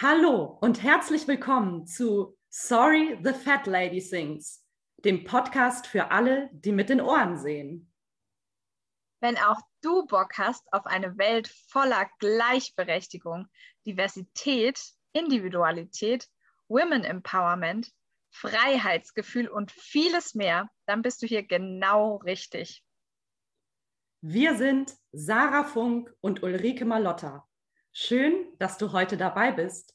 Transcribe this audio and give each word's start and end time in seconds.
Hallo 0.00 0.56
und 0.60 0.80
herzlich 0.84 1.26
willkommen 1.26 1.84
zu 1.84 2.38
Sorry 2.50 3.18
the 3.24 3.32
Fat 3.32 3.66
Lady 3.66 4.00
Sings, 4.00 4.64
dem 4.98 5.24
Podcast 5.24 5.88
für 5.88 6.12
alle, 6.12 6.50
die 6.52 6.70
mit 6.70 6.88
den 6.88 7.00
Ohren 7.00 7.36
sehen. 7.36 7.92
Wenn 9.20 9.36
auch 9.38 9.60
du 9.80 10.06
Bock 10.06 10.38
hast 10.38 10.72
auf 10.72 10.86
eine 10.86 11.18
Welt 11.18 11.48
voller 11.48 12.08
Gleichberechtigung, 12.20 13.48
Diversität, 13.86 14.80
Individualität, 15.14 16.28
Women 16.68 17.02
Empowerment, 17.02 17.90
Freiheitsgefühl 18.30 19.48
und 19.48 19.72
vieles 19.72 20.36
mehr, 20.36 20.70
dann 20.86 21.02
bist 21.02 21.22
du 21.22 21.26
hier 21.26 21.42
genau 21.42 22.18
richtig. 22.18 22.84
Wir 24.20 24.54
sind 24.54 24.96
Sarah 25.10 25.64
Funk 25.64 26.14
und 26.20 26.44
Ulrike 26.44 26.84
Malotta. 26.84 27.47
Schön, 27.92 28.46
dass 28.58 28.78
du 28.78 28.92
heute 28.92 29.16
dabei 29.16 29.52
bist. 29.52 29.94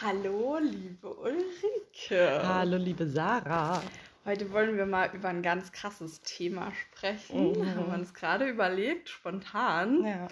Hallo, 0.00 0.58
liebe 0.58 1.12
Ulrike. 1.12 2.40
Hallo, 2.46 2.76
liebe 2.76 3.06
Sarah. 3.08 3.82
Heute 4.24 4.52
wollen 4.52 4.76
wir 4.76 4.86
mal 4.86 5.10
über 5.14 5.28
ein 5.28 5.42
ganz 5.42 5.72
krasses 5.72 6.20
Thema 6.22 6.72
sprechen. 6.72 7.52
Mhm. 7.52 7.66
Haben 7.74 7.86
wir 7.86 7.94
uns 7.98 8.14
gerade 8.14 8.46
überlegt, 8.48 9.08
spontan, 9.08 10.04
Ja. 10.04 10.28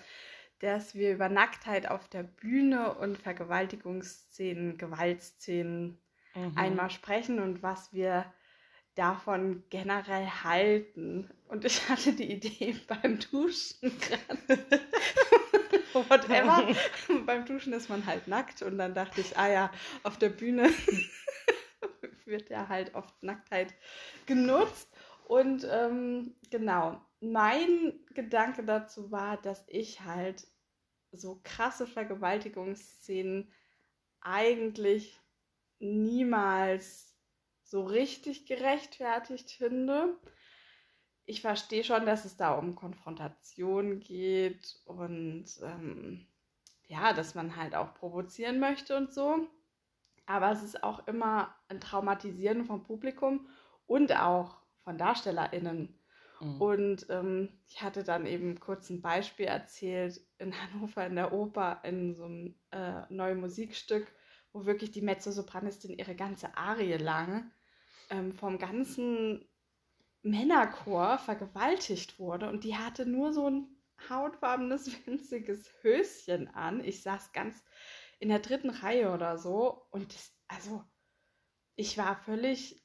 dass 0.61 0.95
wir 0.95 1.13
über 1.13 1.29
Nacktheit 1.29 1.91
auf 1.91 2.07
der 2.09 2.23
Bühne 2.23 2.95
und 2.95 3.19
Vergewaltigungsszenen, 3.19 4.79
Gewaltszenen 4.79 5.99
Mhm. 6.37 6.53
einmal 6.57 6.91
sprechen 6.91 7.41
und 7.41 7.63
was 7.63 7.93
wir 7.93 8.27
davon 8.95 9.63
generell 9.71 10.27
halten. 10.27 11.31
Und 11.49 11.65
ich 11.65 11.89
hatte 11.89 12.13
die 12.13 12.33
Idee 12.33 12.77
beim 12.89 13.19
Duschen 13.19 13.93
gerade. 13.99 14.65
Whatever. 16.09 16.75
beim 17.27 17.47
Duschen 17.47 17.73
ist 17.73 17.89
man 17.89 18.05
halt 18.05 18.29
nackt 18.29 18.63
und 18.63 18.77
dann 18.77 18.95
dachte 18.95 19.21
ich, 19.21 19.39
ah 19.39 19.49
ja, 19.49 19.71
auf 20.03 20.19
der 20.19 20.29
Bühne 20.29 20.71
wird 22.27 22.51
ja 22.51 22.69
halt 22.69 22.95
oft 22.95 23.23
Nacktheit 23.23 23.75
genutzt. 24.27 24.91
Und 25.27 25.67
ähm, 25.71 26.35
genau, 26.51 27.01
mein 27.21 27.99
Gedanke 28.15 28.63
dazu 28.63 29.11
war, 29.11 29.41
dass 29.41 29.65
ich 29.69 30.03
halt 30.03 30.47
so 31.13 31.41
krasse 31.43 31.87
Vergewaltigungsszenen 31.87 33.51
eigentlich 34.21 35.19
niemals 35.79 37.15
so 37.63 37.85
richtig 37.85 38.47
gerechtfertigt 38.47 39.51
finde. 39.51 40.17
Ich 41.25 41.41
verstehe 41.41 41.83
schon, 41.83 42.07
dass 42.07 42.25
es 42.25 42.37
da 42.37 42.55
um 42.55 42.77
Konfrontation 42.77 43.99
geht 43.99 44.79
und 44.85 45.47
ähm, 45.63 46.27
ja, 46.87 47.13
dass 47.13 47.35
man 47.35 47.57
halt 47.57 47.75
auch 47.75 47.95
provozieren 47.95 48.61
möchte 48.61 48.97
und 48.97 49.13
so. 49.13 49.49
Aber 50.27 50.51
es 50.53 50.63
ist 50.63 50.83
auch 50.83 51.07
immer 51.07 51.55
ein 51.69 51.81
Traumatisieren 51.81 52.65
vom 52.65 52.85
Publikum 52.85 53.49
und 53.87 54.15
auch 54.17 54.59
von 54.83 54.99
DarstellerInnen. 54.99 55.99
Mhm. 56.41 56.61
Und 56.61 57.07
ähm, 57.11 57.49
ich 57.67 57.83
hatte 57.83 58.05
dann 58.05 58.27
eben 58.27 58.61
kurz 58.61 58.91
ein 58.91 59.03
Beispiel 59.03 59.47
erzählt 59.47 60.21
in 60.39 60.53
Hannover 60.55 61.07
in 61.07 61.17
der 61.17 61.33
Oper 61.33 61.81
in 61.85 62.15
so 62.15 62.25
einem 62.25 62.55
äh, 62.71 63.03
neuen 63.09 63.41
Musikstück, 63.41 64.07
wo 64.57 64.67
wirklich 64.67 64.91
die 64.91 65.03
Mezzosopranistin 65.03 65.99
ihre 65.99 66.17
ganze 66.17 66.57
Arie 66.57 66.95
lang 66.97 67.53
ähm, 68.11 68.33
vom 68.33 68.59
ganzen 68.59 69.47
Männerchor 70.23 71.19
vergewaltigt 71.19 72.19
wurde 72.19 72.49
und 72.49 72.65
die 72.65 72.77
hatte 72.77 73.07
nur 73.07 73.33
so 73.35 73.49
ein 73.51 73.69
hautfarbenes, 74.09 74.91
winziges 75.07 75.71
Höschen 75.83 76.49
an. 76.49 76.83
Ich 76.85 77.03
saß 77.03 77.33
ganz 77.33 77.63
in 78.19 78.31
der 78.31 78.41
dritten 78.41 78.71
Reihe 78.71 79.13
oder 79.13 79.39
so 79.39 79.87
und 79.91 80.15
das, 80.15 80.33
also 80.49 80.85
ich 81.77 81.99
war 81.99 82.17
völlig, 82.17 82.83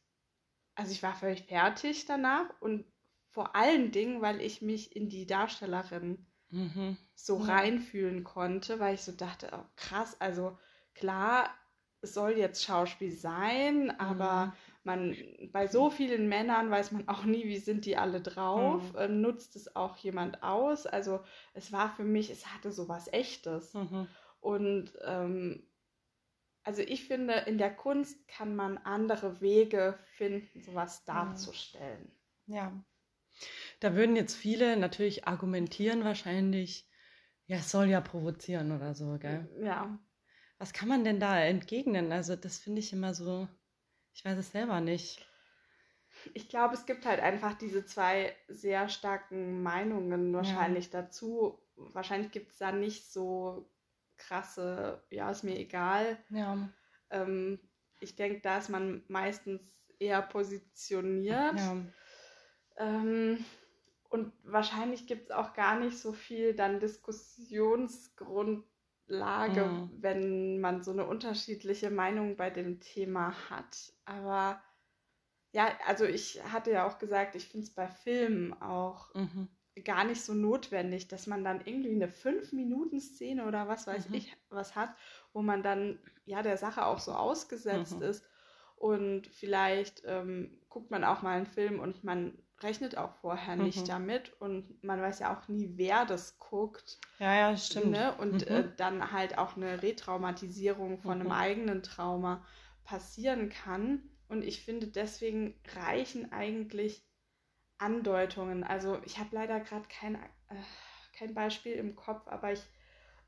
also 0.75 0.91
ich 0.91 1.03
war 1.03 1.15
völlig 1.15 1.43
fertig 1.45 2.05
danach 2.05 2.49
und 2.61 2.85
vor 3.29 3.55
allen 3.55 3.91
Dingen, 3.91 4.21
weil 4.21 4.41
ich 4.41 4.61
mich 4.61 4.95
in 4.95 5.09
die 5.09 5.25
Darstellerin 5.25 6.27
Mhm. 6.51 6.97
so 7.15 7.37
reinfühlen 7.37 8.23
konnte, 8.23 8.79
weil 8.79 8.95
ich 8.95 9.01
so 9.03 9.13
dachte, 9.13 9.51
oh 9.53 9.65
krass, 9.77 10.19
also 10.19 10.57
klar, 10.93 11.49
es 12.01 12.13
soll 12.13 12.37
jetzt 12.37 12.63
Schauspiel 12.63 13.11
sein, 13.11 13.91
aber 13.99 14.47
Mhm. 14.47 14.53
man 14.83 15.15
bei 15.51 15.67
so 15.67 15.89
vielen 15.89 16.27
Männern 16.27 16.71
weiß 16.71 16.91
man 16.91 17.07
auch 17.07 17.23
nie, 17.25 17.45
wie 17.45 17.57
sind 17.59 17.85
die 17.85 17.97
alle 17.97 18.21
drauf, 18.21 18.93
Mhm. 18.93 18.97
ähm, 18.97 19.21
nutzt 19.21 19.55
es 19.55 19.75
auch 19.75 19.97
jemand 19.97 20.41
aus. 20.43 20.85
Also 20.87 21.23
es 21.53 21.71
war 21.71 21.89
für 21.89 22.03
mich, 22.03 22.29
es 22.31 22.47
hatte 22.53 22.71
so 22.71 22.89
was 22.89 23.07
Echtes. 23.13 23.73
Mhm. 23.73 24.07
Und 24.39 24.93
ähm, 25.03 25.67
also 26.63 26.81
ich 26.81 27.05
finde, 27.07 27.33
in 27.47 27.57
der 27.59 27.75
Kunst 27.75 28.27
kann 28.27 28.55
man 28.55 28.77
andere 28.79 29.41
Wege 29.41 29.99
finden, 30.05 30.61
sowas 30.61 31.05
darzustellen. 31.05 32.11
Ja. 32.45 32.83
Da 33.81 33.95
würden 33.95 34.15
jetzt 34.15 34.35
viele 34.35 34.77
natürlich 34.77 35.27
argumentieren, 35.27 36.03
wahrscheinlich, 36.05 36.87
ja, 37.47 37.57
es 37.57 37.71
soll 37.71 37.87
ja 37.89 38.01
provozieren 38.01 38.71
oder 38.71 38.95
so, 38.95 39.17
gell? 39.19 39.49
Ja. 39.61 39.99
Was 40.61 40.73
kann 40.73 40.87
man 40.87 41.03
denn 41.03 41.19
da 41.19 41.39
entgegnen? 41.39 42.11
Also, 42.11 42.35
das 42.35 42.59
finde 42.59 42.81
ich 42.81 42.93
immer 42.93 43.15
so, 43.15 43.47
ich 44.13 44.23
weiß 44.23 44.37
es 44.37 44.51
selber 44.51 44.79
nicht. 44.79 45.27
Ich 46.35 46.49
glaube, 46.49 46.75
es 46.75 46.85
gibt 46.85 47.07
halt 47.07 47.19
einfach 47.19 47.55
diese 47.55 47.83
zwei 47.83 48.35
sehr 48.47 48.87
starken 48.87 49.63
Meinungen 49.63 50.31
wahrscheinlich 50.35 50.91
dazu. 50.91 51.57
Wahrscheinlich 51.77 52.31
gibt 52.31 52.51
es 52.51 52.59
da 52.59 52.71
nicht 52.71 53.11
so 53.11 53.71
krasse, 54.17 55.03
ja, 55.09 55.31
ist 55.31 55.43
mir 55.43 55.57
egal. 55.57 56.23
Ja. 56.29 56.69
Ähm, 57.09 57.59
ich 57.99 58.15
denke, 58.15 58.41
da 58.41 58.59
ist 58.59 58.69
man 58.69 59.03
meistens 59.07 59.63
eher 59.97 60.21
positioniert. 60.21 61.57
Ja. 61.57 61.77
Ähm, 62.77 63.43
und 64.09 64.31
wahrscheinlich 64.43 65.07
gibt 65.07 65.31
es 65.31 65.31
auch 65.31 65.53
gar 65.53 65.79
nicht 65.79 65.97
so 65.97 66.13
viel 66.13 66.53
dann 66.53 66.79
Diskussionsgrundlage, 69.11 69.83
Mhm. 69.85 69.91
wenn 69.91 70.59
man 70.59 70.81
so 70.83 70.91
eine 70.91 71.05
unterschiedliche 71.05 71.89
Meinung 71.91 72.35
bei 72.37 72.49
dem 72.49 72.79
Thema 72.79 73.33
hat. 73.49 73.93
Aber 74.05 74.61
ja, 75.53 75.69
also 75.87 76.05
ich 76.05 76.41
hatte 76.51 76.71
ja 76.71 76.87
auch 76.87 76.99
gesagt, 76.99 77.35
ich 77.35 77.47
finde 77.47 77.65
es 77.67 77.73
bei 77.73 77.87
Filmen 77.87 78.53
auch 78.61 79.11
Mhm. 79.15 79.47
gar 79.85 80.03
nicht 80.05 80.21
so 80.23 80.33
notwendig, 80.33 81.07
dass 81.07 81.27
man 81.27 81.43
dann 81.43 81.61
irgendwie 81.65 81.91
eine 81.95 82.09
5-Minuten-Szene 82.09 83.45
oder 83.47 83.67
was 83.67 83.87
weiß 83.87 84.09
Mhm. 84.09 84.13
ich 84.13 84.35
was 84.49 84.75
hat, 84.75 84.95
wo 85.33 85.41
man 85.41 85.63
dann 85.63 85.99
ja 86.25 86.41
der 86.43 86.57
Sache 86.57 86.85
auch 86.85 86.99
so 86.99 87.13
ausgesetzt 87.13 88.01
Mhm. 88.01 88.01
ist. 88.01 88.25
Und 88.75 89.27
vielleicht 89.27 90.03
ähm, 90.05 90.59
guckt 90.69 90.91
man 90.91 91.03
auch 91.03 91.21
mal 91.21 91.37
einen 91.37 91.45
Film 91.45 91.79
und 91.79 92.03
man 92.03 92.37
rechnet 92.63 92.97
auch 92.97 93.13
vorher 93.21 93.55
nicht 93.55 93.87
Mhm. 93.87 93.89
damit 93.89 94.33
und 94.41 94.83
man 94.83 95.01
weiß 95.01 95.19
ja 95.19 95.35
auch 95.37 95.47
nie, 95.47 95.73
wer 95.75 96.05
das 96.05 96.37
guckt. 96.39 96.99
Ja, 97.19 97.33
ja, 97.33 97.57
stimmt. 97.57 97.85
Ne? 97.89 98.15
Und 98.17 98.47
Mhm. 98.47 98.47
äh, 98.47 98.69
dann 98.77 99.11
halt 99.11 99.37
auch 99.37 99.55
eine 99.55 99.81
Retraumatisierung 99.81 100.99
von 100.99 101.21
einem 101.21 101.31
Mhm. 101.31 101.31
eigenen 101.31 101.83
Trauma 101.83 102.45
passieren 102.83 103.49
kann. 103.49 104.03
Und 104.29 104.43
ich 104.43 104.63
finde, 104.63 104.87
deswegen 104.87 105.55
reichen 105.75 106.31
eigentlich 106.31 107.03
Andeutungen. 107.77 108.63
Also 108.63 109.01
ich 109.05 109.17
habe 109.19 109.29
leider 109.35 109.59
gerade 109.59 109.87
kein, 109.89 110.15
äh, 110.15 110.55
kein 111.17 111.33
Beispiel 111.33 111.73
im 111.73 111.95
Kopf, 111.95 112.27
aber 112.27 112.51
ich 112.53 112.61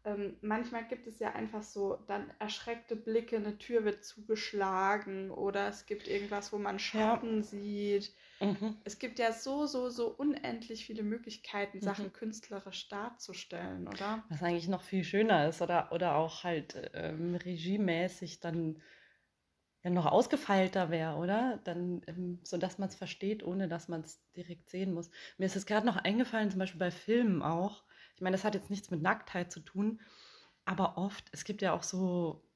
ähm, 0.06 0.38
manchmal 0.42 0.86
gibt 0.88 1.08
es 1.08 1.20
ja 1.20 1.34
einfach 1.34 1.64
so 1.64 1.96
dann 2.08 2.32
erschreckte 2.40 2.96
Blicke, 2.96 3.38
eine 3.38 3.58
Tür 3.58 3.86
wird 3.86 4.04
zugeschlagen 4.04 5.32
oder 5.32 5.68
es 5.70 5.86
gibt 5.86 6.08
irgendwas, 6.08 6.52
wo 6.54 6.58
man 6.58 6.80
Schatten 6.80 7.44
sieht. 7.44 8.14
Mhm. 8.44 8.84
Es 8.86 8.98
gibt 9.00 9.20
ja 9.20 9.34
so, 9.34 9.66
so, 9.66 9.90
so 9.90 10.08
unendlich 10.16 10.86
viele 10.86 11.04
Möglichkeiten, 11.04 11.82
Mhm. 11.82 11.84
Sachen 11.84 12.14
künstlerisch 12.14 12.88
darzustellen, 12.88 13.88
oder? 13.90 14.30
Was 14.30 14.42
eigentlich 14.44 14.68
noch 14.68 14.82
viel 14.82 15.04
schöner 15.06 15.48
ist 15.48 15.62
oder, 15.62 15.92
oder 15.94 16.16
auch 16.16 16.44
halt 16.44 16.90
ähm, 16.94 17.36
regiemäßig 17.36 18.40
dann 18.42 18.82
ja 19.84 19.90
noch 19.90 20.06
ausgefeilter 20.06 20.90
wäre, 20.90 21.18
oder? 21.18 21.60
Dann, 21.64 22.02
ähm, 22.08 22.40
so 22.44 22.58
dass 22.58 22.78
man 22.78 22.90
es 22.90 22.96
versteht, 22.96 23.44
ohne 23.44 23.68
dass 23.68 23.88
man 23.88 24.02
es 24.02 24.24
direkt 24.36 24.70
sehen 24.70 24.94
muss. 24.94 25.10
Mir 25.38 25.46
ist 25.46 25.56
es 25.56 25.66
gerade 25.66 25.86
noch 25.86 25.98
eingefallen, 25.98 26.52
zum 26.52 26.60
Beispiel 26.60 26.80
bei 26.80 26.92
Filmen 26.92 27.42
auch. 27.42 27.84
Ich 28.16 28.22
meine, 28.22 28.36
das 28.36 28.44
hat 28.46 28.56
jetzt 28.56 28.70
nichts 28.70 28.92
mit 28.92 29.02
Nacktheit 29.02 29.52
zu 29.52 29.60
tun, 29.60 30.02
aber 30.66 30.98
oft, 30.98 31.30
es 31.34 31.44
gibt 31.44 31.62
ja 31.62 31.74
auch 31.74 31.84
so 31.84 32.48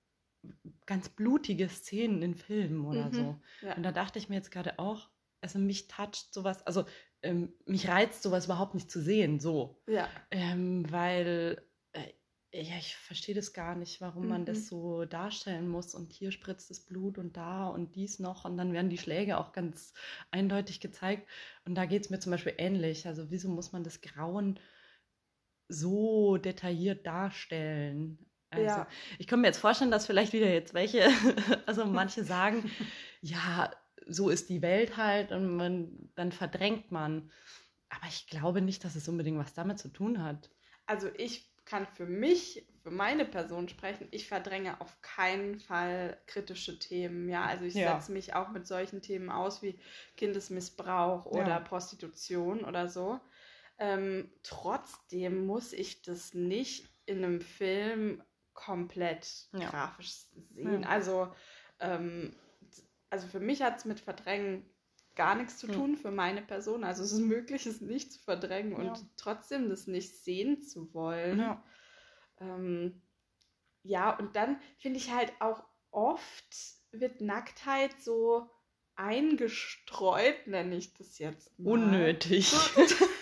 ganz 0.86 1.10
blutige 1.10 1.70
Szenen 1.70 2.22
in 2.22 2.36
Filmen 2.36 2.86
oder 2.86 3.12
Mhm, 3.12 3.12
so. 3.12 3.42
ja. 3.62 3.76
Und 3.76 3.84
da 3.84 3.92
dachte 3.92 4.20
ich 4.20 4.30
mir 4.30 4.36
jetzt 4.36 4.52
gerade 4.52 4.80
auch, 4.80 5.10
also 5.42 5.60
mich 5.60 5.88
toucht 5.88 6.34
sowas, 6.34 6.66
also 6.66 6.86
ähm, 7.22 7.54
mich 7.66 7.88
reizt 7.88 8.24
sowas 8.24 8.46
überhaupt 8.46 8.74
nicht 8.76 8.92
zu 8.92 9.02
sehen, 9.02 9.40
so. 9.40 9.82
Ja, 9.88 10.10
Ähm, 10.32 10.86
weil 10.92 11.62
äh, 11.94 12.14
ja, 12.54 12.78
ich 12.78 12.96
verstehe 12.96 13.36
das 13.36 13.54
gar 13.54 13.76
nicht, 13.76 14.02
warum 14.02 14.28
man 14.28 14.42
Mhm. 14.42 14.46
das 14.46 14.68
so 14.68 15.06
darstellen 15.06 15.68
muss. 15.68 15.94
Und 15.96 16.14
hier 16.14 16.32
spritzt 16.32 16.70
das 16.70 16.80
Blut 16.86 17.18
und 17.18 17.36
da 17.38 17.68
und 17.68 17.96
dies 17.96 18.20
noch. 18.20 18.46
Und 18.46 18.58
dann 18.58 18.74
werden 18.74 18.90
die 18.90 18.98
Schläge 18.98 19.38
auch 19.38 19.52
ganz 19.52 19.94
eindeutig 20.32 20.80
gezeigt. 20.80 21.28
Und 21.66 21.76
da 21.76 21.86
geht 21.86 22.04
es 22.04 22.10
mir 22.10 22.20
zum 22.20 22.32
Beispiel 22.32 22.56
ähnlich. 22.58 23.06
Also 23.08 23.30
wieso 23.32 23.50
muss 23.50 23.72
man 23.74 23.84
das 23.84 24.02
Grauen 24.02 24.60
so 25.68 26.38
detailliert 26.38 27.06
darstellen? 27.06 28.26
Also 28.50 28.82
Ja. 28.82 28.88
ich 29.20 29.28
kann 29.28 29.42
mir 29.42 29.48
jetzt 29.48 29.60
vorstellen, 29.60 29.92
dass 29.92 30.06
vielleicht 30.06 30.34
wieder 30.34 30.50
jetzt 30.52 30.74
welche, 30.74 31.04
also 31.66 31.86
manche 31.86 32.24
sagen, 32.24 32.64
ja, 33.22 33.72
so 34.10 34.30
ist 34.30 34.50
die 34.50 34.62
Welt 34.62 34.98
halt 34.98 35.32
und 35.32 35.56
man, 35.56 36.12
dann 36.16 36.32
verdrängt 36.32 36.92
man. 36.92 37.32
Aber 37.90 38.08
ich 38.08 38.28
glaube 38.28 38.62
nicht, 38.62 38.84
dass 38.84 38.96
es 38.96 39.08
unbedingt 39.08 39.38
was 39.40 39.54
damit 39.54 39.80
zu 39.80 39.90
tun 39.90 40.24
hat. 40.24 40.52
Also 40.86 41.10
ich 41.18 41.54
kann 41.66 41.86
für 41.86 42.06
mich, 42.06 42.66
für 42.82 42.92
meine 42.92 43.26
Person 43.26 43.68
sprechen. 43.68 44.08
Ich 44.12 44.28
verdränge 44.28 44.80
auf 44.80 45.02
keinen 45.02 45.60
Fall 45.60 46.22
kritische 46.28 46.80
Themen. 46.80 47.28
Ja, 47.30 47.46
also 47.46 47.66
ich 47.66 47.74
Ja. 47.76 48.00
setze 48.00 48.12
mich 48.12 48.34
auch 48.36 48.50
mit 48.50 48.66
solchen 48.66 49.02
Themen 49.02 49.30
aus 49.30 49.62
wie 49.62 49.80
Kindesmissbrauch 50.16 51.26
oder 51.26 51.60
Ja. 51.60 51.60
Prostitution 51.60 52.64
oder 52.64 52.88
so. 52.88 53.20
Ähm, 53.80 54.32
trotzdem 54.44 55.46
muss 55.46 55.74
ich 55.74 56.02
das 56.02 56.34
nicht 56.34 56.90
in 57.06 57.24
einem 57.24 57.42
Film 57.42 58.24
komplett 58.54 59.50
Ja. 59.54 59.70
grafisch 59.70 60.14
sehen. 60.36 60.84
Ja. 60.84 60.90
Also, 60.90 61.34
ähm, 61.80 62.34
also 63.10 63.28
für 63.28 63.40
mich 63.40 63.62
hat 63.62 63.78
es 63.78 63.86
mit 63.86 64.00
Verdrängen 64.00 64.66
gar 65.16 65.36
nichts 65.36 65.58
zu 65.58 65.68
Hm. 65.68 65.74
tun 65.74 65.98
für 65.98 66.12
meine 66.12 66.42
Person. 66.42 66.84
Also 66.84 67.04
es 67.04 67.12
ist 67.12 67.20
möglich, 67.20 67.66
es 67.66 67.82
nicht 67.82 68.14
zu 68.14 68.20
verdrängen 68.22 68.74
und 68.74 68.86
Ja. 68.86 69.00
trotzdem 69.18 69.70
das 69.70 69.88
nicht 69.88 70.16
sehen 70.24 70.62
zu 70.62 70.94
wollen. 70.94 71.40
Ja. 71.40 71.64
Ähm, 72.40 73.02
ja, 73.84 74.18
und 74.18 74.36
dann 74.36 74.60
finde 74.78 75.00
ich 75.00 75.12
halt 75.14 75.34
auch 75.40 75.64
oft 75.92 76.56
wird 76.92 77.22
Nacktheit 77.22 78.02
so 78.02 78.50
eingestreut, 78.96 80.48
nenne 80.48 80.76
ich 80.76 80.94
das 80.94 81.20
jetzt 81.20 81.58
mal. 81.60 81.66
Unnötig. 81.72 82.54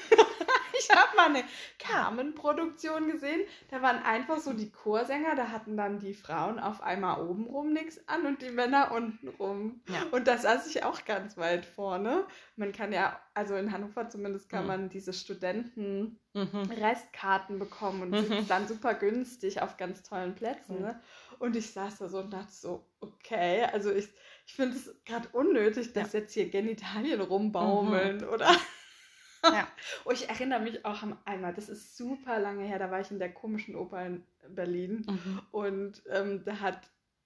Ich 0.87 0.95
habe 0.95 1.15
mal 1.15 1.29
eine 1.29 1.43
Carmen-Produktion 1.79 3.09
gesehen. 3.11 3.41
Da 3.69 3.81
waren 3.81 4.03
einfach 4.03 4.37
so 4.39 4.53
die 4.53 4.71
Chorsänger, 4.71 5.35
da 5.35 5.49
hatten 5.49 5.77
dann 5.77 5.99
die 5.99 6.13
Frauen 6.13 6.59
auf 6.59 6.81
einmal 6.81 7.21
obenrum 7.21 7.73
nichts 7.73 7.99
an 8.07 8.25
und 8.25 8.41
die 8.41 8.51
Männer 8.51 8.91
untenrum. 8.91 9.81
Ja. 9.89 10.03
Und 10.11 10.27
da 10.27 10.37
saß 10.37 10.67
ich 10.67 10.83
auch 10.83 11.03
ganz 11.05 11.37
weit 11.37 11.65
vorne. 11.65 12.25
Man 12.55 12.71
kann 12.71 12.91
ja, 12.93 13.19
also 13.33 13.55
in 13.55 13.71
Hannover 13.71 14.09
zumindest 14.09 14.49
kann 14.49 14.61
Mhm. 14.63 14.67
man 14.67 14.89
diese 14.89 15.13
Studenten 15.13 16.19
Mhm. 16.33 16.69
Restkarten 16.69 17.59
bekommen 17.59 18.01
und 18.01 18.09
Mhm. 18.11 18.25
sitzt 18.25 18.49
dann 18.49 18.67
super 18.67 18.93
günstig 18.93 19.61
auf 19.61 19.77
ganz 19.77 20.03
tollen 20.03 20.35
Plätzen. 20.35 20.75
Mhm. 20.77 20.81
Ne? 20.81 21.01
Und 21.39 21.55
ich 21.55 21.71
saß 21.71 21.97
da 21.97 22.09
so 22.09 22.19
und 22.19 22.31
dachte 22.33 22.51
so, 22.51 22.85
okay, 22.99 23.63
also 23.71 23.91
ich, 23.91 24.09
ich 24.45 24.53
finde 24.53 24.75
es 24.77 24.93
gerade 25.05 25.27
unnötig, 25.29 25.93
dass 25.93 26.13
jetzt 26.13 26.33
hier 26.33 26.49
Genitalien 26.49 27.21
rumbaumeln 27.21 28.23
oder. 28.25 28.49
Ja. 29.53 29.67
Oh, 30.05 30.11
ich 30.11 30.27
erinnere 30.29 30.59
mich 30.59 30.83
auch 30.85 31.01
an 31.03 31.17
einmal, 31.25 31.53
das 31.53 31.69
ist 31.69 31.95
super 31.97 32.39
lange 32.39 32.63
her, 32.65 32.79
da 32.79 32.89
war 32.91 32.99
ich 33.01 33.11
in 33.11 33.19
der 33.19 33.33
komischen 33.33 33.75
Oper 33.75 34.05
in 34.05 34.23
Berlin 34.49 35.05
Mhm. 35.07 35.41
und 35.51 36.03
ähm, 36.09 36.43
da 36.45 36.59
hat 36.59 36.81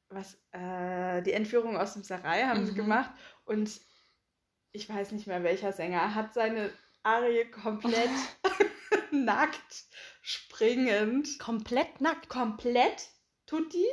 was, 0.10 0.36
äh, 0.52 1.22
die 1.22 1.34
Entführung 1.34 1.78
aus 1.78 1.94
dem 1.94 2.04
Sarai 2.04 2.44
haben 2.44 2.66
sie 2.66 2.72
Mhm. 2.72 2.78
gemacht 2.78 3.12
und 3.46 3.70
ich 4.72 4.88
weiß 4.90 5.12
nicht 5.12 5.28
mehr 5.28 5.44
welcher 5.44 5.72
Sänger 5.74 6.16
hat 6.16 6.34
seine 6.34 6.72
Arie 7.04 7.46
komplett 7.52 8.10
nackt, 9.12 9.86
springend, 10.22 11.40
Komplett 11.40 12.02
nackt. 12.02 12.30
komplett 12.30 13.10
tutti, 13.46 13.86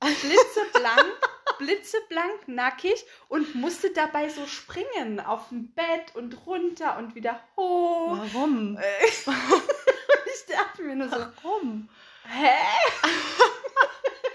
blitzeblank, 0.00 1.27
blitzeblank 1.58 2.48
nackig 2.48 3.04
und 3.28 3.54
musste 3.54 3.90
dabei 3.92 4.28
so 4.28 4.46
springen 4.46 5.20
auf 5.20 5.48
dem 5.50 5.72
Bett 5.74 6.14
und 6.14 6.46
runter 6.46 6.96
und 6.98 7.14
wieder 7.14 7.40
hoch. 7.56 8.16
Warum? 8.32 8.78
Ich 10.34 10.54
dachte 10.54 10.82
mir 10.82 10.94
nur 10.96 11.08
so, 11.08 11.16
Warum? 11.42 11.88
hä? 12.26 12.54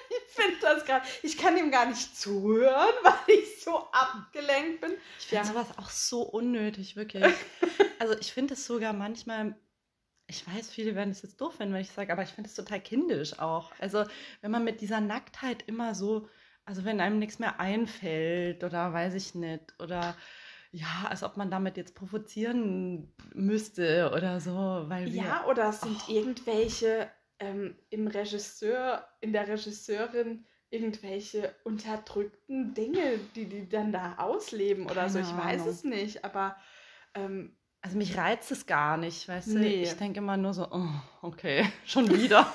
ich 0.10 0.34
finde 0.34 0.60
das 0.62 0.86
gerade, 0.86 1.06
ich 1.24 1.38
kann 1.38 1.58
ihm 1.58 1.72
gar 1.72 1.86
nicht 1.86 2.18
zuhören, 2.18 2.94
weil 3.04 3.36
ich 3.36 3.64
so 3.64 3.78
abgelenkt 3.92 4.82
bin. 4.82 4.94
Ich 5.20 5.28
finde 5.28 5.48
Ja. 5.48 5.54
sowas 5.54 5.68
auch 5.78 5.90
so 5.90 6.22
unnötig, 6.22 6.96
wirklich. 6.96 7.24
also 8.00 8.16
ich 8.20 8.32
finde 8.34 8.54
es 8.54 8.66
sogar 8.66 8.94
manchmal, 8.94 9.56
ich 10.28 10.46
weiß, 10.48 10.70
viele 10.70 10.96
werden 10.96 11.12
es 11.12 11.22
jetzt 11.22 11.40
doof 11.42 11.56
finden, 11.56 11.74
wenn 11.74 11.82
ich 11.82 11.92
sage, 11.92 12.12
aber 12.12 12.24
ich 12.24 12.30
finde 12.30 12.50
es 12.50 12.56
total 12.56 12.80
kindisch 12.82 13.40
auch. 13.40 13.72
Also 13.80 14.06
wenn 14.42 14.52
man 14.52 14.64
mit 14.64 14.82
dieser 14.82 15.00
Nacktheit 15.02 15.64
immer 15.68 15.96
so, 15.96 16.28
also 16.66 16.86
wenn 16.86 17.00
einem 17.02 17.20
nichts 17.20 17.40
mehr 17.40 17.60
einfällt 17.60 18.64
oder 18.64 18.94
weiß 18.94 19.14
ich 19.16 19.36
nicht, 19.36 19.74
oder 19.80 20.16
ja, 20.72 21.06
als 21.10 21.24
ob 21.24 21.38
man 21.38 21.52
damit 21.52 21.78
jetzt 21.78 21.94
provozieren 21.96 23.14
müsste 23.34 24.12
oder 24.16 24.40
so, 24.40 24.52
weil 24.88 25.12
wir... 25.14 25.24
Ja, 25.24 25.46
oder 25.48 25.70
es 25.70 25.82
sind 25.82 25.98
Oh. 26.08 26.12
irgendwelche 26.12 27.10
ähm, 27.40 27.76
im 27.90 28.08
Regisseur, 28.08 29.08
in 29.22 29.34
der 29.34 29.48
Regisseurin 29.48 30.46
irgendwelche 30.70 31.54
unterdrückten 31.64 32.74
Dinge, 32.74 33.20
die 33.36 33.48
die 33.48 33.70
dann 33.70 33.92
da 33.92 34.16
ausleben 34.18 34.88
oder 34.90 35.10
so. 35.10 35.20
Keine 35.20 35.30
Ich 35.30 35.38
weiß 35.38 35.62
Ahnung. 35.62 35.70
es 35.70 35.84
nicht, 35.84 36.26
aber 36.26 36.56
ähm, 37.14 37.56
Also 37.82 37.98
mich 37.98 38.18
reizt 38.18 38.52
es 38.52 38.66
gar 38.66 38.98
nicht, 38.98 39.28
weißt 39.28 39.56
du? 39.56 39.60
Nee. 39.60 39.84
Ich 39.84 39.94
denke 39.98 40.20
immer 40.20 40.38
nur 40.38 40.54
so, 40.56 40.68
oh, 40.72 40.88
okay, 41.22 41.68
schon 41.86 42.10
wieder. 42.12 42.52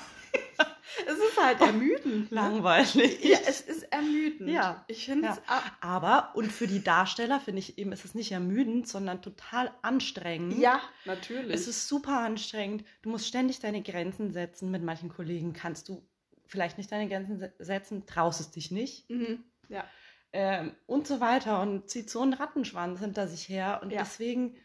Ist 1.38 1.44
halt 1.44 1.60
ermüdend. 1.60 2.30
ne? 2.30 2.34
Langweilig. 2.34 3.24
Ja, 3.24 3.38
es 3.46 3.60
ist 3.60 3.84
ermüdend. 3.92 4.50
Ja, 4.50 4.84
Ich 4.88 5.04
finde 5.06 5.26
ja. 5.26 5.32
es 5.32 5.38
ab- 5.48 5.76
Aber, 5.80 6.32
und 6.34 6.50
für 6.52 6.66
die 6.66 6.82
Darsteller 6.82 7.40
finde 7.40 7.60
ich 7.60 7.78
eben, 7.78 7.92
ist 7.92 8.04
es 8.04 8.14
nicht 8.14 8.32
ermüdend, 8.32 8.88
sondern 8.88 9.22
total 9.22 9.72
anstrengend. 9.82 10.58
ja, 10.58 10.80
natürlich. 11.04 11.54
Es 11.54 11.68
ist 11.68 11.88
super 11.88 12.18
anstrengend. 12.20 12.84
Du 13.02 13.10
musst 13.10 13.26
ständig 13.26 13.60
deine 13.60 13.82
Grenzen 13.82 14.30
setzen. 14.32 14.70
Mit 14.70 14.82
manchen 14.82 15.08
Kollegen 15.08 15.52
kannst 15.52 15.88
du 15.88 16.06
vielleicht 16.46 16.78
nicht 16.78 16.90
deine 16.90 17.08
Grenzen 17.08 17.38
se- 17.38 17.52
setzen, 17.58 18.06
traust 18.06 18.40
es 18.40 18.50
dich 18.50 18.70
nicht. 18.70 19.08
mhm. 19.10 19.44
Ja. 19.68 19.84
Ähm, 20.32 20.72
und 20.86 21.06
so 21.06 21.20
weiter. 21.20 21.60
Und 21.62 21.88
zieht 21.90 22.10
so 22.10 22.20
einen 22.22 22.34
Rattenschwanz 22.34 23.00
hinter 23.00 23.28
sich 23.28 23.48
her. 23.48 23.80
Und 23.82 23.90
Ja. 23.90 24.00
deswegen, 24.00 24.56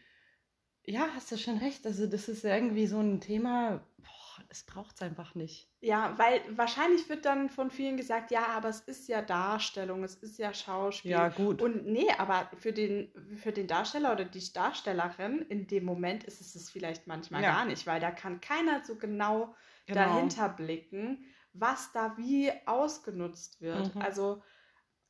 ja, 0.86 1.06
hast 1.14 1.32
du 1.32 1.38
schon 1.38 1.58
recht. 1.58 1.86
Also, 1.86 2.06
das 2.06 2.28
ist 2.28 2.44
irgendwie 2.44 2.86
so 2.86 3.00
ein 3.00 3.20
Thema, 3.20 3.86
boah, 3.98 4.06
es 4.48 4.64
braucht 4.64 4.96
es 4.96 5.02
einfach 5.02 5.34
nicht. 5.34 5.70
Ja, 5.80 6.18
weil 6.18 6.40
wahrscheinlich 6.56 7.08
wird 7.08 7.24
dann 7.24 7.48
von 7.50 7.70
vielen 7.70 7.96
gesagt, 7.96 8.30
ja, 8.30 8.46
aber 8.48 8.68
es 8.68 8.80
ist 8.80 9.08
ja 9.08 9.22
Darstellung, 9.22 10.02
es 10.04 10.16
ist 10.16 10.38
ja 10.38 10.52
Schauspiel. 10.54 11.10
Ja, 11.10 11.28
gut. 11.28 11.60
Und 11.62 11.86
nee, 11.86 12.08
aber 12.18 12.50
für 12.58 12.72
den, 12.72 13.12
für 13.36 13.52
den 13.52 13.66
Darsteller 13.66 14.12
oder 14.12 14.24
die 14.24 14.52
Darstellerin 14.52 15.40
in 15.42 15.66
dem 15.66 15.84
Moment 15.84 16.24
ist 16.24 16.40
es 16.40 16.54
es 16.54 16.70
vielleicht 16.70 17.06
manchmal 17.06 17.42
Ja. 17.42 17.52
gar 17.52 17.64
nicht, 17.66 17.86
weil 17.86 18.00
da 18.00 18.10
kann 18.10 18.40
keiner 18.40 18.84
so 18.84 18.96
genau, 18.96 19.54
Genau. 19.86 20.00
dahinter 20.00 20.48
blicken, 20.48 21.26
was 21.52 21.92
da 21.92 22.16
wie 22.16 22.50
ausgenutzt 22.66 23.60
wird. 23.60 23.94
Mhm. 23.94 24.00
Also, 24.00 24.42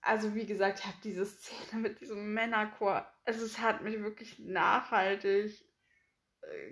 also 0.00 0.34
wie 0.34 0.46
gesagt, 0.46 0.80
ich 0.80 0.86
habe 0.86 0.96
diese 1.02 1.24
Szene 1.26 1.80
mit 1.80 2.00
diesem 2.00 2.34
Männerchor, 2.34 3.06
also 3.24 3.44
es 3.44 3.58
hat 3.58 3.82
mich 3.82 3.98
wirklich 4.00 4.38
nachhaltig 4.38 5.64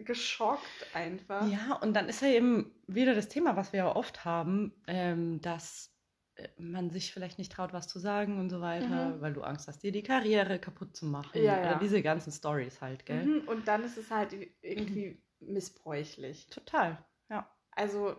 geschockt 0.04 0.86
einfach. 0.94 1.46
Ja, 1.48 1.74
und 1.82 1.94
dann 1.94 2.08
ist 2.08 2.22
ja 2.22 2.28
eben 2.28 2.72
wieder 2.86 3.14
das 3.14 3.28
Thema, 3.28 3.56
was 3.56 3.72
wir 3.72 3.78
ja 3.78 3.96
oft 3.96 4.24
haben, 4.24 4.72
ähm, 4.86 5.40
dass 5.40 5.94
äh, 6.34 6.48
man 6.58 6.90
sich 6.90 7.12
vielleicht 7.12 7.38
nicht 7.38 7.52
traut, 7.52 7.72
was 7.72 7.88
zu 7.88 7.98
sagen 7.98 8.38
und 8.38 8.50
so 8.50 8.60
weiter, 8.60 9.10
Mhm. 9.10 9.20
weil 9.20 9.32
du 9.32 9.42
Angst 9.42 9.68
hast, 9.68 9.82
dir 9.82 9.92
die 9.92 10.02
Karriere 10.02 10.58
kaputt 10.58 10.96
zu 10.96 11.06
machen. 11.06 11.42
Ja, 11.42 11.58
Oder 11.60 11.70
ja. 11.72 11.78
diese 11.78 12.02
ganzen 12.02 12.32
Stories 12.32 12.80
halt, 12.80 13.06
gell? 13.06 13.24
Mhm, 13.24 13.48
und 13.48 13.68
dann 13.68 13.84
ist 13.84 13.96
es 13.98 14.10
halt 14.10 14.34
irgendwie 14.62 15.22
missbräuchlich. 15.40 16.46
Total, 16.48 16.98
ja. 17.28 17.48
Also 17.72 18.16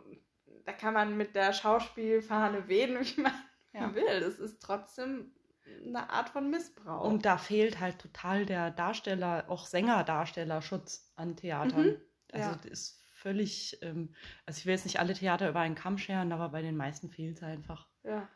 da 0.65 0.74
kann 0.74 0.93
man 0.93 1.17
mit 1.17 1.36
der 1.36 1.53
Schauspielfahne 1.53 2.67
wehen, 2.67 2.98
wie 3.01 3.22
man 3.22 3.33
Ja. 3.74 3.93
will. 3.95 4.19
Das 4.19 4.39
ist 4.39 4.62
trotzdem 4.62 5.33
eine 5.65 6.10
Art 6.10 6.29
von 6.29 6.50
Missbrauch. 6.50 7.05
Und 7.05 7.25
da 7.25 7.38
fehlt 7.38 7.79
halt 7.79 8.00
total 8.00 8.46
der 8.46 8.72
Darsteller, 8.72 9.46
auch 9.50 9.65
Sänger-Darstellerschutz 9.65 11.12
an 11.15 11.36
Theatern. 11.36 11.88
Mhm, 11.88 11.98
Also 12.32 12.50
ja. 12.50 12.55
das 12.55 12.65
ist 12.65 13.03
völlig, 13.13 13.77
ähm, 13.82 14.13
also 14.46 14.58
ich 14.60 14.65
will 14.65 14.74
jetzt 14.74 14.86
nicht 14.86 15.00
alle 15.00 15.13
Theater 15.13 15.50
über 15.50 15.60
einen 15.62 15.75
Kamm 15.75 15.98
scheren, 15.98 16.32
aber 16.32 16.50
bei 16.50 16.62
den 16.62 16.75
meisten 16.75 17.10
fehlt 17.10 17.38
es 17.38 17.43
einfach. 17.43 17.88
ja. 18.03 18.27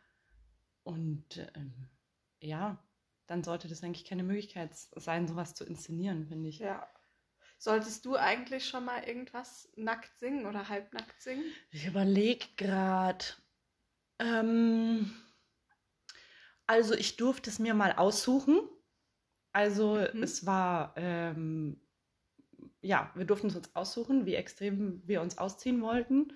Und 0.84 1.38
ähm, 1.56 1.90
ja, 2.40 2.82
dann 3.26 3.44
sollte 3.44 3.68
das 3.68 3.84
eigentlich 3.84 4.06
keine 4.06 4.24
Möglichkeit 4.24 4.70
sein, 4.74 5.28
sowas 5.28 5.54
zu 5.54 5.66
inszenieren, 5.66 6.28
finde 6.28 6.48
ich. 6.50 6.60
ja. 6.60 6.88
Solltest 7.60 8.06
du 8.06 8.16
eigentlich 8.16 8.70
schon 8.70 8.86
mal 8.86 9.04
irgendwas 9.04 9.70
nackt 9.76 10.16
singen 10.20 10.46
oder 10.46 10.70
halbnackt 10.70 11.20
singen? 11.22 11.44
Ich 11.72 11.88
überlege 11.88 12.46
gerade. 12.56 13.26
Ähm, 14.20 15.12
also 16.68 16.94
ich 16.94 17.18
durfte 17.18 17.50
es 17.50 17.60
mir 17.60 17.74
mal 17.74 17.94
aussuchen. 17.94 18.60
Also 19.54 19.96
Mhm. 20.14 20.24
es 20.24 20.46
war, 20.46 20.94
ähm, 20.98 21.82
ja, 22.82 23.12
wir 23.16 23.26
durften 23.26 23.48
es 23.48 23.56
uns 23.56 23.76
aussuchen, 23.76 24.26
wie 24.26 24.36
extrem 24.36 25.02
wir 25.06 25.22
uns 25.22 25.38
ausziehen 25.38 25.82
wollten. 25.82 26.34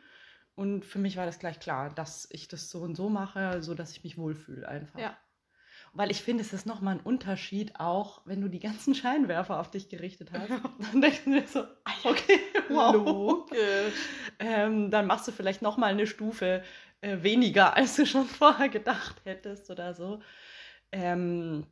Und 0.56 0.86
für 0.86 1.00
mich 1.00 1.18
war 1.18 1.26
das 1.26 1.40
gleich 1.40 1.60
klar, 1.60 1.90
dass 1.94 2.28
ich 2.32 2.48
das 2.48 2.70
so 2.70 2.82
und 2.82 2.96
so 2.96 3.10
mache, 3.10 3.62
so 3.64 3.74
dass 3.74 3.92
ich 3.92 4.04
mich 4.04 4.18
wohlfühle 4.18 4.68
einfach. 4.68 5.00
Ja. 5.00 5.18
Weil 5.94 6.12
ich 6.12 6.22
finde, 6.22 6.42
es 6.44 6.54
ist 6.54 6.66
nochmal 6.66 6.96
ein 6.96 7.02
Unterschied, 7.02 7.80
auch 7.80 8.22
wenn 8.26 8.42
du 8.42 8.50
die 8.50 8.60
ganzen 8.60 8.96
Scheinwerfer 8.96 9.60
auf 9.60 9.72
dich 9.72 9.90
gerichtet 9.90 10.32
hast. 10.32 10.50
Dann 10.92 11.02
denkst 11.02 11.24
du 11.26 11.32
dir 11.32 11.48
so, 11.48 11.62
ah 11.62 11.94
okay, 12.04 12.40
wow. 12.70 12.94
Logisch. 12.96 13.94
Ähm, 14.52 14.92
dann 14.92 15.08
machst 15.08 15.28
du 15.28 15.32
vielleicht 15.32 15.62
nochmal 15.62 15.92
eine 15.92 16.08
Stufe 16.08 16.64
äh, 17.02 17.18
weniger, 17.24 17.76
als 17.78 17.96
du 17.96 18.06
schon 18.06 18.26
vorher 18.28 18.70
gedacht 18.70 19.22
hättest 19.26 19.70
oder 19.70 19.94
so. 19.94 20.22
Ähm, 20.92 21.66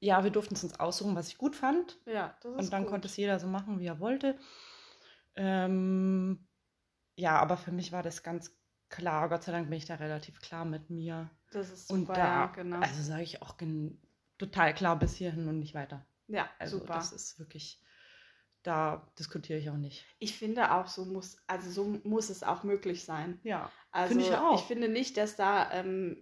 ja, 0.00 0.24
wir 0.24 0.30
durften 0.30 0.54
es 0.54 0.64
uns 0.64 0.78
aussuchen, 0.80 1.14
was 1.14 1.28
ich 1.28 1.38
gut 1.38 1.56
fand. 1.56 1.98
Ja, 2.06 2.36
das 2.42 2.52
ist 2.52 2.58
Und 2.58 2.72
dann 2.72 2.82
gut. 2.82 2.90
konnte 2.90 3.06
es 3.08 3.16
jeder 3.16 3.38
so 3.38 3.46
machen, 3.46 3.78
wie 3.80 3.86
er 3.86 4.00
wollte. 4.00 4.36
Ähm, 5.36 6.46
ja, 7.16 7.38
aber 7.38 7.56
für 7.56 7.72
mich 7.72 7.92
war 7.92 8.02
das 8.02 8.22
ganz 8.22 8.56
klar. 8.88 9.28
Gott 9.28 9.44
sei 9.44 9.52
Dank 9.52 9.68
bin 9.68 9.78
ich 9.78 9.86
da 9.86 9.96
relativ 9.96 10.40
klar 10.40 10.64
mit 10.64 10.90
mir. 10.90 11.30
Das 11.52 11.70
ist 11.70 11.88
Und 11.88 12.08
super, 12.08 12.16
da, 12.16 12.26
ja, 12.26 12.46
genau. 12.48 12.80
also 12.80 13.02
sage 13.02 13.22
ich 13.22 13.42
auch 13.42 13.54
total 14.38 14.74
klar 14.74 14.98
bis 14.98 15.14
hierhin 15.16 15.48
und 15.48 15.58
nicht 15.58 15.74
weiter. 15.74 16.04
ja, 16.28 16.48
Also 16.58 16.78
super. 16.78 16.94
das 16.94 17.12
ist 17.12 17.38
wirklich, 17.38 17.78
da 18.62 19.06
diskutiere 19.18 19.58
ich 19.58 19.70
auch 19.70 19.76
nicht. 19.76 20.04
Ich 20.18 20.36
finde 20.36 20.72
auch, 20.72 20.86
so 20.86 21.04
muss, 21.04 21.38
also 21.46 21.70
so 21.70 21.98
muss 22.04 22.28
es 22.30 22.42
auch 22.42 22.62
möglich 22.62 23.04
sein. 23.04 23.40
Ja, 23.42 23.70
Also 23.90 24.14
Finde 24.14 24.28
ich 24.30 24.34
auch. 24.36 24.54
ich 24.60 24.66
finde 24.66 24.88
nicht, 24.88 25.16
dass 25.16 25.36
da 25.36 25.70
ähm, 25.72 26.16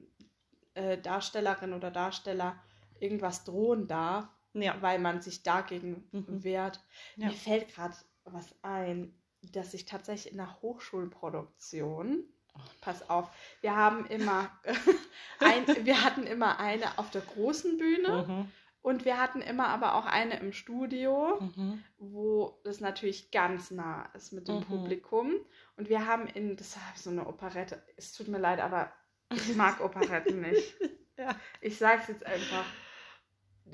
äh, 0.75 0.99
Darstellerin 0.99 1.73
oder 1.73 1.91
Darsteller 1.91 2.57
irgendwas 3.01 3.45
drohen 3.45 3.87
darf, 3.89 4.29
ja. 4.55 4.77
weil 4.81 4.99
man 4.99 5.21
sich 5.21 5.43
dagegen 5.43 6.09
Mhm. 6.13 6.45
wehrt. 6.45 6.81
Ja. 7.17 7.27
Mir 7.29 7.33
fällt 7.35 7.69
gerade 7.75 7.95
was 8.25 8.55
ein, 8.63 9.15
dass 9.53 9.75
ich 9.75 9.85
tatsächlich 9.85 10.33
in 10.33 10.39
der 10.39 10.61
Hochschulproduktion, 10.63 12.25
Oh. 12.55 12.61
pass 12.81 13.09
auf, 13.09 13.31
wir 13.61 13.77
haben 13.77 14.05
immer, 14.07 14.51
ein, 15.41 15.65
wir 15.87 16.03
hatten 16.05 16.25
immer 16.25 16.59
eine 16.59 16.99
auf 16.99 17.11
der 17.11 17.21
großen 17.21 17.79
Bühne 17.79 18.25
Mhm. 18.27 18.53
Und 18.89 19.05
wir 19.05 19.19
hatten 19.19 19.41
immer 19.41 19.69
aber 19.69 19.95
auch 19.95 20.07
eine 20.07 20.39
im 20.41 20.53
Studio 20.53 21.39
Mhm. 21.41 21.83
wo 21.99 22.59
das 22.65 22.81
natürlich 22.81 23.31
ganz 23.31 23.71
nah 23.71 24.09
ist 24.15 24.33
mit 24.33 24.49
dem 24.49 24.57
Mhm. 24.57 24.65
Publikum. 24.65 25.35
Und 25.77 25.89
wir 25.89 26.07
haben 26.07 26.27
in, 26.27 26.57
das 26.57 26.77
war 26.77 26.83
so 26.97 27.11
eine 27.11 27.27
Operette, 27.27 27.83
es 27.97 28.13
tut 28.13 28.29
mir 28.29 28.39
leid, 28.39 28.61
aber 28.61 28.91
ich 29.33 29.55
mag 29.55 29.81
Operetten 29.85 30.41
nicht. 30.41 30.75
Ja. 31.17 31.35
Ich 31.61 31.77
sag's 31.79 32.09
jetzt 32.09 32.25
einfach, 32.25 32.65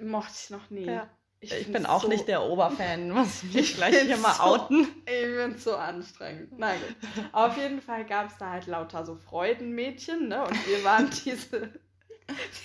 mochte 0.03 0.33
ich 0.45 0.51
noch 0.51 0.71
nie. 0.71 0.87
Ja. 0.87 1.09
Ich, 1.41 1.53
find's 1.53 1.73
bin 1.73 1.85
auch 1.87 2.03
so, 2.03 2.09
nicht 2.09 2.27
der 2.27 2.43
Oberfan, 2.43 3.11
muss 3.17 3.43
ich 3.43 3.55
mich 3.55 3.71
Ich 3.71 3.77
gleich 3.77 4.01
hier 4.01 4.17
mal 4.17 4.33
so- 4.35 4.43
outen. 4.45 4.87
Ich 5.05 5.27
find's 5.27 5.65
so 5.65 5.77
anstrengend. 5.77 6.53
Na 6.57 6.73
gut. 6.73 6.97
Auf 7.33 7.57
jeden 7.59 7.83
Fall 7.83 8.07
gab 8.07 8.29
es 8.31 8.39
da 8.39 8.51
halt 8.51 8.67
lauter 8.67 9.05
so 9.05 9.15
Freudenmädchen, 9.15 10.29
ne? 10.29 10.43
Und 10.45 10.67
wir 10.67 10.83
waren 10.85 11.11
diese, 11.25 11.71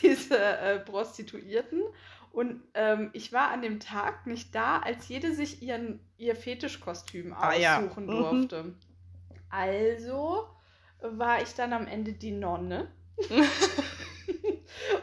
diese 0.01 0.37
äh, 0.39 0.79
Prostituierten. 0.79 1.83
Und 2.31 2.61
ähm, 2.75 3.09
ich 3.13 3.33
war 3.33 3.49
an 3.49 3.61
dem 3.61 3.79
Tag 3.79 4.27
nicht 4.27 4.53
da, 4.53 4.79
als 4.79 5.07
jede 5.07 5.33
sich 5.33 5.61
ihren, 5.61 5.99
ihr 6.17 6.35
Fetischkostüm 6.35 7.33
Ah, 7.33 7.53
ja. 7.53 7.77
aussuchen 7.79 8.05
Mhm. 8.05 8.09
durfte. 8.11 8.75
Also 9.49 10.47
war 11.01 11.41
ich 11.41 11.53
dann 11.55 11.73
am 11.73 11.87
Ende 11.87 12.13
die 12.13 12.31
Nonne. 12.31 12.91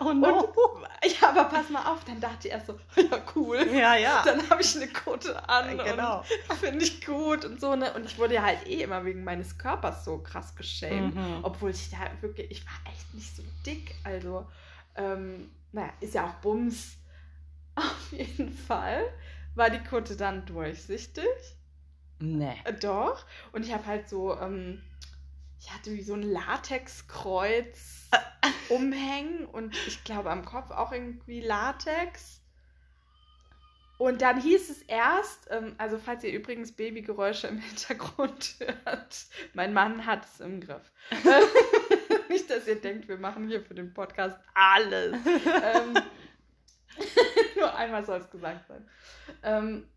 Oh 0.01 0.07
Und 0.07 0.23
ja, 0.23 1.29
aber 1.31 1.45
pass 1.45 1.69
mal 1.71 1.93
auf, 1.93 2.05
dann 2.05 2.21
dachte 2.21 2.47
ich 2.49 2.53
erst 2.55 2.69
so, 2.69 2.79
ja 2.97 3.21
cool. 3.35 3.67
Ja, 3.73 3.97
ja. 3.97 4.23
Dann 4.25 4.49
habe 4.49 4.63
ich 4.63 4.75
eine 4.77 4.89
Kutte 4.89 5.49
an 5.49 5.77
genau. 5.79 6.23
und 6.49 6.57
finde 6.61 6.85
ich 6.85 7.05
gut 7.05 7.45
und 7.45 7.61
so, 7.61 7.75
ne? 7.77 7.93
Und 7.95 8.05
ich 8.07 8.19
wurde 8.19 8.35
ja 8.35 8.43
halt 8.43 8.67
eh 8.67 8.83
immer 8.83 9.05
wegen 9.05 9.25
meines 9.25 9.59
Körpers 9.59 10.05
so 10.05 10.19
krass 10.19 10.55
geschämt. 10.55 11.15
Mhm. 11.15 11.39
Obwohl 11.43 11.71
ich 11.71 11.91
da 11.91 11.99
wirklich, 12.21 12.51
ich 12.51 12.65
war 12.65 12.93
echt 12.93 13.13
nicht 13.15 13.37
so 13.37 13.43
dick. 13.65 13.95
Also, 14.05 14.47
ähm, 14.95 15.51
naja, 15.73 15.91
ist 16.01 16.15
ja 16.15 16.27
auch 16.27 16.35
Bums. 16.35 16.97
Auf 17.81 18.13
jeden 18.13 18.53
Fall 18.53 19.03
war 19.55 19.71
die 19.71 19.83
Kutte 19.83 20.17
dann 20.17 20.47
durchsichtig. 20.47 21.27
Nee. 22.19 22.57
Äh, 22.65 22.73
Doch. 22.75 23.25
Und 23.53 23.65
ich 23.65 23.73
habe 23.73 23.87
halt 23.87 24.09
so, 24.09 24.39
ähm, 24.39 24.83
ich 25.61 25.73
hatte 25.73 25.93
wie 25.93 26.03
so 26.03 26.15
ein 26.15 26.23
Latexkreuz 26.23 28.09
umhängen 28.71 29.47
und 29.47 29.77
ich 29.87 30.03
glaube 30.05 30.31
am 30.31 30.45
Kopf 30.45 30.71
auch 30.71 30.93
irgendwie 30.93 31.41
Latex. 31.41 32.41
Und 33.99 34.21
dann 34.21 34.41
hieß 34.41 34.69
es 34.69 34.83
erst, 34.83 35.49
ähm, 35.51 35.75
also 35.79 35.97
falls 35.99 36.23
ihr 36.23 36.33
übrigens 36.33 36.73
Babygeräusche 36.73 37.49
im 37.49 37.59
Hintergrund 37.61 38.57
hört, 38.59 39.27
mein 39.55 39.73
Mann 39.73 40.05
hat 40.05 40.25
es 40.25 40.41
im 40.41 40.61
Griff. 40.61 40.93
Nicht, 42.29 42.51
dass 42.51 42.67
ihr 42.67 42.81
denkt, 42.81 43.09
wir 43.09 43.17
machen 43.17 43.49
hier 43.49 43.63
für 43.63 43.75
den 43.75 43.95
Podcast 43.95 44.39
alles. 44.55 45.17
ähm, 45.25 45.95
nur 47.57 47.75
einmal 47.75 48.05
soll 48.05 48.21
es 48.21 48.31
gesagt 48.31 48.67
sein. 48.69 48.87
Ähm, 49.43 49.89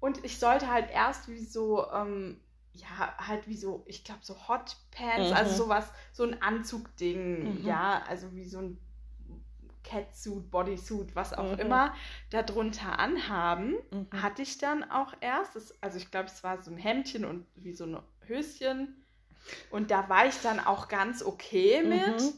und 0.00 0.24
ich 0.24 0.38
sollte 0.38 0.68
halt 0.70 0.90
erst 0.90 1.28
wie 1.28 1.44
so, 1.44 1.90
ähm, 1.92 2.40
ja, 2.72 3.14
halt 3.18 3.48
wie 3.48 3.56
so, 3.56 3.82
ich 3.86 4.04
glaube 4.04 4.20
so 4.22 4.48
Hot 4.48 4.76
Pants, 4.92 5.30
Mhm. 5.30 5.36
also 5.36 5.64
sowas, 5.64 5.90
so 6.12 6.24
ein 6.24 6.40
Anzugding, 6.42 7.60
Mhm. 7.60 7.66
ja, 7.66 8.02
also 8.08 8.32
wie 8.34 8.44
so 8.44 8.58
ein 8.60 8.78
Catsuit, 9.82 10.50
Bodysuit, 10.50 11.16
was 11.16 11.32
auch 11.32 11.52
Mhm. 11.54 11.58
immer, 11.58 11.94
darunter 12.30 12.98
anhaben. 12.98 13.74
Mhm. 13.90 14.22
Hatte 14.22 14.42
ich 14.42 14.58
dann 14.58 14.88
auch 14.90 15.14
erst, 15.20 15.56
das, 15.56 15.82
also 15.82 15.96
ich 15.96 16.10
glaube, 16.10 16.26
es 16.26 16.44
war 16.44 16.62
so 16.62 16.70
ein 16.70 16.76
Hemdchen 16.76 17.24
und 17.24 17.46
wie 17.56 17.72
so 17.72 17.84
ein 17.86 17.98
Höschen. 18.26 18.94
Und 19.70 19.90
da 19.90 20.08
war 20.08 20.26
ich 20.26 20.40
dann 20.42 20.60
auch 20.60 20.88
ganz 20.88 21.22
okay 21.22 21.82
mit, 21.82 22.20
Mhm. 22.20 22.32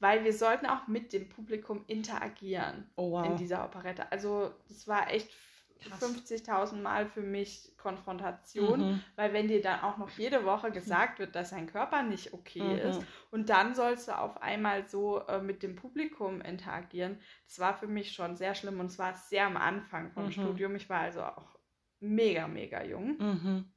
Weil 0.00 0.24
wir 0.24 0.32
sollten 0.32 0.66
auch 0.66 0.88
mit 0.88 1.12
dem 1.12 1.28
Publikum 1.28 1.84
interagieren 1.86 2.90
Oh, 2.96 3.12
wow. 3.12 3.24
in 3.26 3.36
dieser 3.36 3.64
Operette. 3.64 4.10
Also 4.10 4.50
das 4.68 4.88
war 4.88 5.10
echt 5.10 5.30
Krass. 5.78 5.98
50.000 5.98 6.82
Mal 6.82 7.06
für 7.06 7.22
mich 7.22 7.72
Konfrontation, 7.78 8.80
Mhm. 8.80 9.02
weil 9.16 9.32
wenn 9.32 9.48
dir 9.48 9.62
dann 9.62 9.80
auch 9.80 9.96
noch 9.96 10.10
jede 10.18 10.44
Woche 10.44 10.70
gesagt 10.70 11.18
wird, 11.18 11.34
dass 11.34 11.50
dein 11.50 11.66
Körper 11.66 12.02
nicht 12.02 12.34
okay 12.34 12.60
Mhm. 12.60 12.90
ist 12.90 13.00
und 13.30 13.48
dann 13.48 13.74
sollst 13.74 14.08
du 14.08 14.18
auf 14.18 14.42
einmal 14.42 14.86
so 14.86 15.20
äh, 15.26 15.40
mit 15.40 15.62
dem 15.62 15.76
Publikum 15.76 16.42
interagieren, 16.42 17.18
das 17.46 17.58
war 17.60 17.74
für 17.74 17.86
mich 17.86 18.12
schon 18.12 18.36
sehr 18.36 18.54
schlimm 18.54 18.78
und 18.78 18.86
es 18.86 18.98
war 18.98 19.14
sehr 19.14 19.46
am 19.46 19.56
Anfang 19.56 20.10
vom 20.12 20.26
Mhm. 20.26 20.32
Studium. 20.32 20.76
Ich 20.76 20.90
war 20.90 21.00
also 21.00 21.22
auch 21.22 21.58
mega, 22.00 22.46
mega 22.46 22.82
jung. 22.84 23.16
Mhm. 23.18 23.72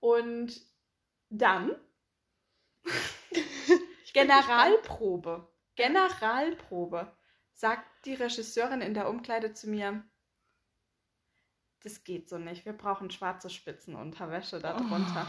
Und 0.00 0.60
dann 1.28 1.76
Generalprobe. 4.14 5.48
Generalprobe. 5.76 7.16
Sagt 7.54 8.06
die 8.06 8.14
Regisseurin 8.14 8.80
in 8.80 8.94
der 8.94 9.08
Umkleide 9.08 9.52
zu 9.52 9.68
mir, 9.68 10.02
das 11.82 12.04
geht 12.04 12.28
so 12.28 12.38
nicht. 12.38 12.64
Wir 12.64 12.72
brauchen 12.74 13.10
schwarze 13.10 13.50
Spitzenunterwäsche 13.50 14.58
darunter. 14.60 15.26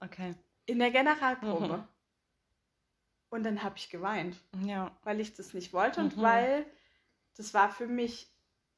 Oh. 0.00 0.04
Okay. 0.06 0.34
In 0.66 0.78
der 0.78 0.90
Generalprobe. 0.90 1.78
Mhm. 1.78 1.88
Und 3.30 3.42
dann 3.44 3.62
habe 3.62 3.76
ich 3.78 3.90
geweint, 3.90 4.36
Ja. 4.64 4.96
weil 5.02 5.20
ich 5.20 5.34
das 5.34 5.54
nicht 5.54 5.72
wollte 5.72 6.00
und 6.00 6.16
Mhm. 6.16 6.22
weil 6.22 6.66
das 7.36 7.52
war 7.54 7.70
für 7.70 7.86
mich, 7.88 8.32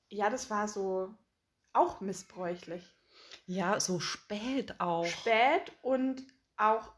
ja, 0.09 0.31
das 0.31 0.49
war 0.51 0.69
so 0.69 1.15
auch 1.73 2.01
missbräuchlich. 2.01 2.83
Ja, 3.47 3.79
so 3.81 4.01
spät 4.01 4.81
auch. 4.81 5.05
spät 5.07 5.73
und 5.83 6.25
auch 6.57 6.93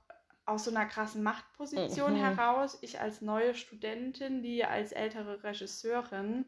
aus 0.48 0.64
so 0.64 0.70
einer 0.70 0.86
krassen 0.86 1.22
Machtposition 1.22 2.12
Mhm. 2.14 2.16
heraus, 2.16 2.78
ich 2.80 3.00
als 3.00 3.20
neue 3.20 3.54
Studentin, 3.54 4.42
die 4.42 4.64
als 4.64 4.92
ältere 4.92 5.42
Regisseurin, 5.44 6.44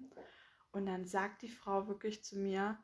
und 0.72 0.86
dann 0.86 1.04
sagt 1.04 1.42
die 1.42 1.48
Frau 1.50 1.86
wirklich 1.88 2.24
zu 2.24 2.38
mir, 2.38 2.78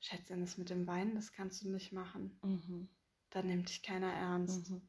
Schätzchen, 0.00 0.40
das 0.40 0.58
mit 0.58 0.70
dem 0.70 0.86
Weinen, 0.86 1.14
das 1.14 1.32
kannst 1.32 1.62
du 1.62 1.68
nicht 1.70 1.92
machen. 1.92 2.38
Mhm. 2.42 2.88
Da 3.30 3.42
nimmt 3.42 3.68
dich 3.68 3.82
keiner 3.82 4.12
ernst. 4.12 4.70
Mhm. 4.70 4.88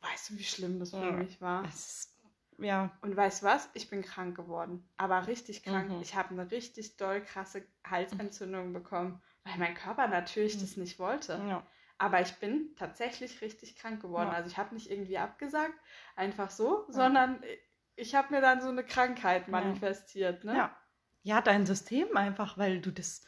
Weißt 0.00 0.30
du, 0.30 0.38
wie 0.38 0.44
schlimm 0.44 0.78
das 0.78 0.90
für 0.90 0.96
Ja. 0.98 1.12
mich 1.12 1.40
war? 1.40 1.64
Es 1.64 2.16
ja. 2.58 2.94
Und 3.00 3.16
weißt 3.16 3.40
du 3.40 3.46
was? 3.46 3.70
Ich 3.72 3.88
bin 3.88 4.02
krank 4.02 4.36
geworden. 4.36 4.86
Aber 4.98 5.26
richtig 5.26 5.62
krank. 5.62 5.90
Mhm. 5.90 6.02
Ich 6.02 6.14
habe 6.14 6.30
eine 6.30 6.50
richtig 6.50 6.98
doll 6.98 7.22
krasse 7.22 7.66
Halsentzündung 7.84 8.74
bekommen, 8.74 9.22
weil 9.44 9.56
mein 9.56 9.74
Körper 9.74 10.06
natürlich 10.08 10.56
Mhm. 10.56 10.60
das 10.60 10.76
nicht 10.76 10.98
wollte. 10.98 11.32
ja. 11.48 11.66
Aber 12.02 12.22
ich 12.22 12.32
bin 12.36 12.74
tatsächlich 12.78 13.42
richtig 13.42 13.76
krank 13.76 14.00
geworden. 14.00 14.30
Ja. 14.30 14.36
Also 14.36 14.48
ich 14.48 14.56
habe 14.56 14.74
nicht 14.74 14.90
irgendwie 14.90 15.18
abgesagt, 15.18 15.74
einfach 16.16 16.48
so, 16.50 16.86
Ja. 16.88 16.92
sondern 16.94 17.42
ich 17.94 18.14
habe 18.14 18.32
mir 18.34 18.40
dann 18.40 18.62
so 18.62 18.68
eine 18.68 18.82
Krankheit 18.84 19.44
Ja. 19.46 19.50
manifestiert. 19.50 20.42
Ne? 20.44 20.56
Ja. 20.56 20.76
Ja, 21.22 21.42
dein 21.42 21.66
System 21.66 22.16
einfach, 22.16 22.56
weil 22.56 22.80
du 22.80 22.90
das, 22.90 23.20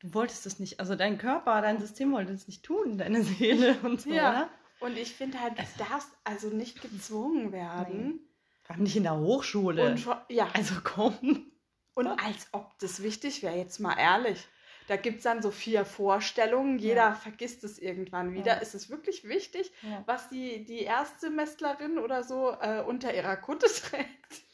du 0.00 0.12
wolltest 0.12 0.44
es 0.44 0.58
nicht, 0.58 0.80
also 0.80 0.96
dein 0.96 1.16
Körper, 1.16 1.62
dein 1.62 1.80
System 1.80 2.12
wollte 2.12 2.34
es 2.34 2.46
nicht 2.46 2.62
tun, 2.62 2.98
deine 2.98 3.22
Seele 3.22 3.74
und 3.82 4.02
so, 4.02 4.10
Ja. 4.10 4.30
oder? 4.30 4.48
Und 4.80 4.98
ich 4.98 5.14
finde 5.14 5.40
halt, 5.40 5.54
du 5.56 5.62
Also- 5.62 5.84
darfst 5.88 6.10
also 6.24 6.48
nicht 6.50 6.82
gezwungen 6.82 7.52
werden. 7.52 8.20
Vor 8.64 8.74
allem 8.76 8.82
nicht 8.82 8.96
in 8.96 9.04
der 9.04 9.16
Hochschule. 9.16 9.92
Und 9.92 10.06
ja, 10.28 10.48
also 10.52 10.74
komm. 10.84 11.50
und 11.94 12.06
als 12.06 12.48
ob 12.52 12.78
das 12.80 13.02
wichtig 13.02 13.42
wäre, 13.42 13.56
jetzt 13.56 13.78
mal 13.80 13.96
ehrlich. 13.98 14.46
Da 14.86 14.96
gibt 14.96 15.18
es 15.18 15.22
dann 15.24 15.42
so 15.42 15.50
vier 15.50 15.84
Vorstellungen, 15.84 16.78
jeder 16.78 17.08
ja. 17.08 17.14
vergisst 17.14 17.64
es 17.64 17.78
irgendwann 17.78 18.34
wieder. 18.34 18.56
Ja. 18.56 18.58
Ist 18.60 18.74
es 18.74 18.90
wirklich 18.90 19.26
wichtig, 19.26 19.72
ja. 19.82 20.02
was 20.06 20.28
die, 20.28 20.64
die 20.64 20.82
Erstsemestlerin 20.82 21.98
oder 21.98 22.22
so 22.22 22.50
äh, 22.60 22.82
unter 22.82 23.14
ihrer 23.14 23.36
Kutte 23.36 23.66
trägt? 23.90 24.44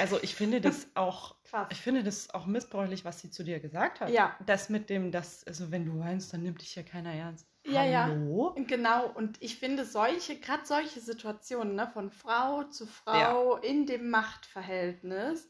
Also 0.00 0.18
ich 0.22 0.34
finde 0.34 0.60
das 0.60 0.86
auch, 0.94 1.34
Krass. 1.44 1.68
ich 1.70 1.80
finde 1.80 2.02
das 2.02 2.32
auch 2.32 2.46
missbräuchlich, 2.46 3.04
was 3.04 3.20
sie 3.20 3.30
zu 3.30 3.44
dir 3.44 3.60
gesagt 3.60 4.00
hat. 4.00 4.10
Ja. 4.10 4.36
Das 4.46 4.70
mit 4.70 4.88
dem, 4.88 5.12
dass, 5.12 5.46
also 5.46 5.70
wenn 5.70 5.84
du 5.84 5.98
weinst, 5.98 6.32
dann 6.32 6.42
nimmt 6.42 6.62
dich 6.62 6.74
ja 6.74 6.82
keiner 6.82 7.12
ernst. 7.12 7.46
Ja, 7.66 7.80
Hallo? 7.80 8.54
ja. 8.56 8.64
Genau. 8.64 9.06
Und 9.08 9.42
ich 9.42 9.58
finde 9.58 9.84
solche, 9.84 10.38
gerade 10.38 10.64
solche 10.64 11.00
Situationen, 11.00 11.74
ne, 11.74 11.90
von 11.92 12.10
Frau 12.10 12.64
zu 12.64 12.86
Frau 12.86 13.56
ja. 13.56 13.62
in 13.62 13.86
dem 13.86 14.10
Machtverhältnis, 14.10 15.48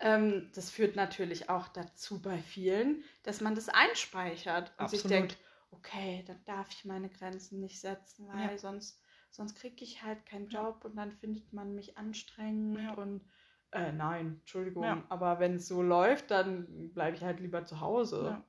ähm, 0.00 0.50
das 0.54 0.70
führt 0.70 0.96
natürlich 0.96 1.48
auch 1.48 1.68
dazu 1.68 2.20
bei 2.20 2.38
vielen, 2.38 3.04
dass 3.22 3.40
man 3.40 3.54
das 3.54 3.68
einspeichert 3.68 4.70
und 4.78 4.84
Absolut. 4.84 5.02
sich 5.02 5.08
denkt, 5.08 5.38
okay, 5.70 6.24
dann 6.26 6.42
darf 6.44 6.68
ich 6.70 6.84
meine 6.84 7.08
Grenzen 7.08 7.60
nicht 7.60 7.80
setzen, 7.80 8.28
weil 8.28 8.52
ja. 8.52 8.58
sonst, 8.58 9.00
sonst 9.30 9.54
kriege 9.54 9.84
ich 9.84 10.02
halt 10.02 10.26
keinen 10.26 10.48
Job 10.48 10.84
und 10.84 10.96
dann 10.96 11.12
findet 11.12 11.52
man 11.52 11.74
mich 11.74 11.96
anstrengend 11.96 12.80
ja. 12.80 12.94
und 12.94 13.22
äh, 13.72 13.92
nein, 13.92 14.38
Entschuldigung, 14.40 14.82
ja. 14.82 15.04
aber 15.08 15.38
wenn 15.38 15.54
es 15.54 15.68
so 15.68 15.80
läuft, 15.80 16.32
dann 16.32 16.92
bleibe 16.92 17.16
ich 17.16 17.22
halt 17.22 17.38
lieber 17.38 17.64
zu 17.66 17.80
Hause. 17.80 18.42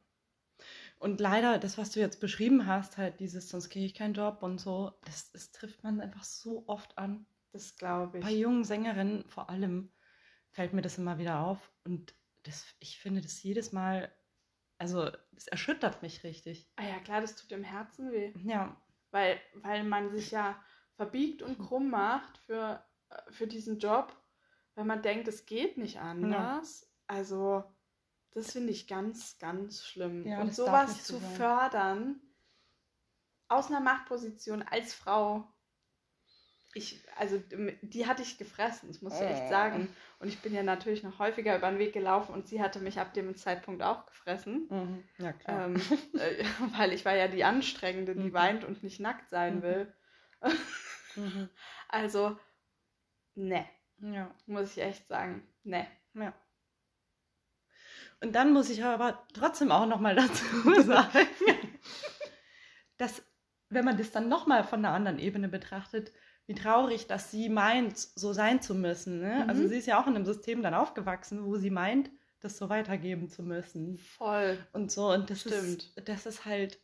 Und 0.98 1.20
leider, 1.20 1.58
das, 1.58 1.78
was 1.78 1.92
du 1.92 2.00
jetzt 2.00 2.20
beschrieben 2.20 2.66
hast, 2.66 2.98
halt 2.98 3.20
dieses, 3.20 3.50
sonst 3.50 3.70
kriege 3.70 3.86
ich 3.86 3.94
keinen 3.94 4.14
Job 4.14 4.42
und 4.42 4.60
so, 4.60 4.94
das, 5.06 5.32
das 5.32 5.52
trifft 5.52 5.84
man 5.84 6.00
einfach 6.02 6.24
so 6.24 6.64
oft 6.68 6.98
an. 6.98 7.26
Das 7.52 7.76
glaube 7.76 8.20
ich. 8.20 8.24
Bei 8.24 8.32
jungen 8.32 8.64
Sängerinnen 8.64 9.26
vor 9.28 9.50
allem 9.50 9.92
fällt 10.52 10.74
mir 10.74 10.82
das 10.82 10.98
immer 10.98 11.18
wieder 11.18 11.40
auf. 11.40 11.72
Und 11.84 12.14
das, 12.44 12.66
ich 12.80 13.00
finde 13.00 13.22
das 13.22 13.42
jedes 13.44 13.72
Mal, 13.72 14.14
also 14.78 15.10
das 15.32 15.48
erschüttert 15.48 16.02
mich 16.02 16.24
richtig. 16.24 16.70
Ah 16.76 16.84
ja, 16.84 17.00
klar, 17.00 17.22
das 17.22 17.36
tut 17.36 17.52
im 17.52 17.64
Herzen 17.64 18.12
weh. 18.12 18.34
Ja. 18.44 18.80
Weil, 19.12 19.40
weil 19.56 19.84
man 19.84 20.10
sich 20.12 20.32
ja 20.32 20.62
verbiegt 20.96 21.42
und 21.42 21.60
krumm 21.60 21.90
macht 21.90 22.38
für, 22.38 22.84
äh, 23.10 23.32
für 23.32 23.48
diesen 23.48 23.80
Job, 23.80 24.16
weil 24.76 24.86
man 24.86 25.02
denkt, 25.02 25.28
es 25.28 25.46
geht 25.46 25.78
nicht 25.78 26.00
anders. 26.00 26.82
Ja. 26.82 26.88
Also, 27.08 27.64
das 28.32 28.54
finde 28.54 28.72
ich 28.72 28.88
ganz, 28.88 29.38
ganz 29.38 29.84
schlimm. 29.84 30.26
Ja, 30.26 30.42
und 30.42 30.56
sowas 30.56 31.04
zu 31.04 31.20
sein. 31.20 31.36
fördern 31.36 32.22
aus 33.50 33.68
einer 33.68 33.82
Machtposition 33.82 34.62
als 34.62 34.94
Frau 34.94 35.54
ich, 36.74 37.04
also 37.18 37.42
die 37.82 38.08
hatte 38.08 38.22
ich 38.22 38.38
gefressen, 38.38 38.88
das 38.88 39.02
muss 39.02 39.16
ich 39.16 39.28
echt 39.28 39.50
sagen. 39.50 39.90
Und 40.20 40.30
ich 40.30 40.40
bin 40.40 40.54
ja 40.54 40.64
natürlich 40.64 41.04
noch 41.04 41.20
häufiger 41.20 41.58
über 41.58 41.70
den 41.70 41.80
Weg 41.80 41.94
gelaufen 41.94 42.34
und 42.34 42.48
sie 42.48 42.62
hatte 42.62 42.80
mich 42.80 43.00
ab 43.00 43.14
dem 43.14 43.36
Zeitpunkt 43.36 43.84
auch 43.84 44.06
gefressen. 44.06 44.68
Mhm. 44.70 45.04
Ja, 45.18 45.34
klar. 45.34 45.66
Ähm, 45.66 45.76
äh, 46.14 46.44
weil 46.78 46.94
ich 46.94 47.04
war 47.04 47.16
ja 47.16 47.28
die 47.28 47.44
Anstrengende, 47.44 48.16
die 48.16 48.30
mhm. 48.30 48.34
weint 48.34 48.64
und 48.64 48.84
nicht 48.84 49.00
nackt 49.00 49.30
sein 49.30 49.58
mhm. 49.58 49.62
will. 49.64 49.94
mhm. 51.16 51.50
Also, 51.94 52.40
ne. 53.36 53.66
Ja. 54.00 54.34
Muss 54.46 54.78
ich 54.78 54.84
echt 54.84 55.10
sagen. 55.10 55.46
Ne. 55.64 55.86
Ja. 56.14 56.34
Und 58.22 58.34
dann 58.34 58.54
muss 58.54 58.70
ich 58.70 58.84
aber 58.84 59.26
trotzdem 59.34 59.72
auch 59.72 59.86
nochmal 59.88 60.16
dazu 60.16 60.46
sagen, 60.82 61.28
dass, 62.98 63.24
wenn 63.70 63.84
man 63.84 63.98
das 63.98 64.12
dann 64.12 64.30
nochmal 64.30 64.64
von 64.64 64.86
einer 64.86 64.94
anderen 64.94 65.20
Ebene 65.20 65.50
betrachtet, 65.50 66.14
wie 66.48 66.56
traurig, 66.56 67.08
dass 67.08 67.32
sie 67.32 67.50
meint, 67.50 67.98
so 67.98 68.34
sein 68.34 68.62
zu 68.62 68.76
müssen. 68.76 69.20
Ne? 69.20 69.32
Also 69.32 69.44
mhm. 69.44 69.50
Also 69.50 69.68
sie 69.68 69.78
ist 69.78 69.88
ja 69.88 70.02
auch 70.02 70.08
in 70.08 70.16
einem 70.16 70.26
System 70.26 70.62
dann 70.62 70.74
aufgewachsen, 70.74 71.46
wo 71.46 71.58
sie 71.58 71.70
meint, 71.70 72.10
das 72.42 72.58
so 72.58 72.70
weitergeben 72.70 73.30
zu 73.30 73.44
müssen. 73.44 73.98
Voll. 73.98 74.58
Und 74.74 74.92
so, 74.92 75.12
und 75.12 75.30
das 75.30 75.42
Stimmt. 75.42 75.84
ist, 75.96 76.10
das 76.10 76.26
ist 76.26 76.46
halt, 76.46 76.80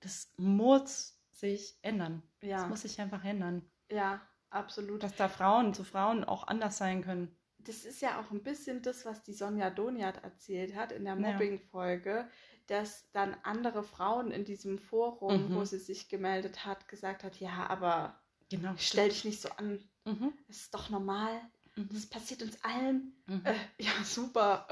das 0.00 0.32
muss 0.36 1.20
sich 1.32 1.78
ändern. 1.82 2.22
Ja. 2.40 2.58
Das 2.58 2.68
muss 2.68 2.82
sich 2.82 3.00
einfach 3.00 3.24
ändern. 3.24 3.62
Ja, 3.90 4.20
absolut. 4.50 5.02
Dass 5.02 5.14
da 5.14 5.28
Frauen 5.28 5.74
zu 5.74 5.84
Frauen 5.84 6.24
auch 6.24 6.46
anders 6.46 6.78
sein 6.78 7.02
können. 7.02 7.36
Das 7.58 7.84
ist 7.84 8.00
ja 8.00 8.20
auch 8.20 8.30
ein 8.30 8.42
bisschen 8.42 8.80
das, 8.82 9.04
was 9.04 9.22
die 9.22 9.34
Sonja 9.34 9.70
Doniat 9.70 10.22
erzählt 10.22 10.76
hat 10.76 10.92
in 10.92 11.04
der 11.04 11.16
Mobbing-Folge, 11.16 12.28
dass 12.68 13.10
dann 13.12 13.36
andere 13.42 13.82
Frauen 13.82 14.30
in 14.30 14.44
diesem 14.44 14.78
Forum, 14.78 15.50
mhm. 15.50 15.54
wo 15.54 15.64
sie 15.64 15.78
sich 15.78 16.08
gemeldet 16.08 16.64
hat, 16.64 16.88
gesagt 16.88 17.24
hat, 17.24 17.36
ja, 17.36 17.66
aber 17.68 18.20
Genau. 18.50 18.74
Stell 18.78 19.08
dich 19.08 19.24
nicht 19.24 19.40
so 19.40 19.48
an. 19.50 19.80
Mhm. 20.04 20.32
Das 20.48 20.56
ist 20.56 20.74
doch 20.74 20.90
normal. 20.90 21.40
Mhm. 21.76 21.88
Das 21.92 22.06
passiert 22.06 22.42
uns 22.42 22.62
allen. 22.62 23.12
Mhm. 23.26 23.42
Äh, 23.44 23.54
ja, 23.78 23.92
super. 24.04 24.66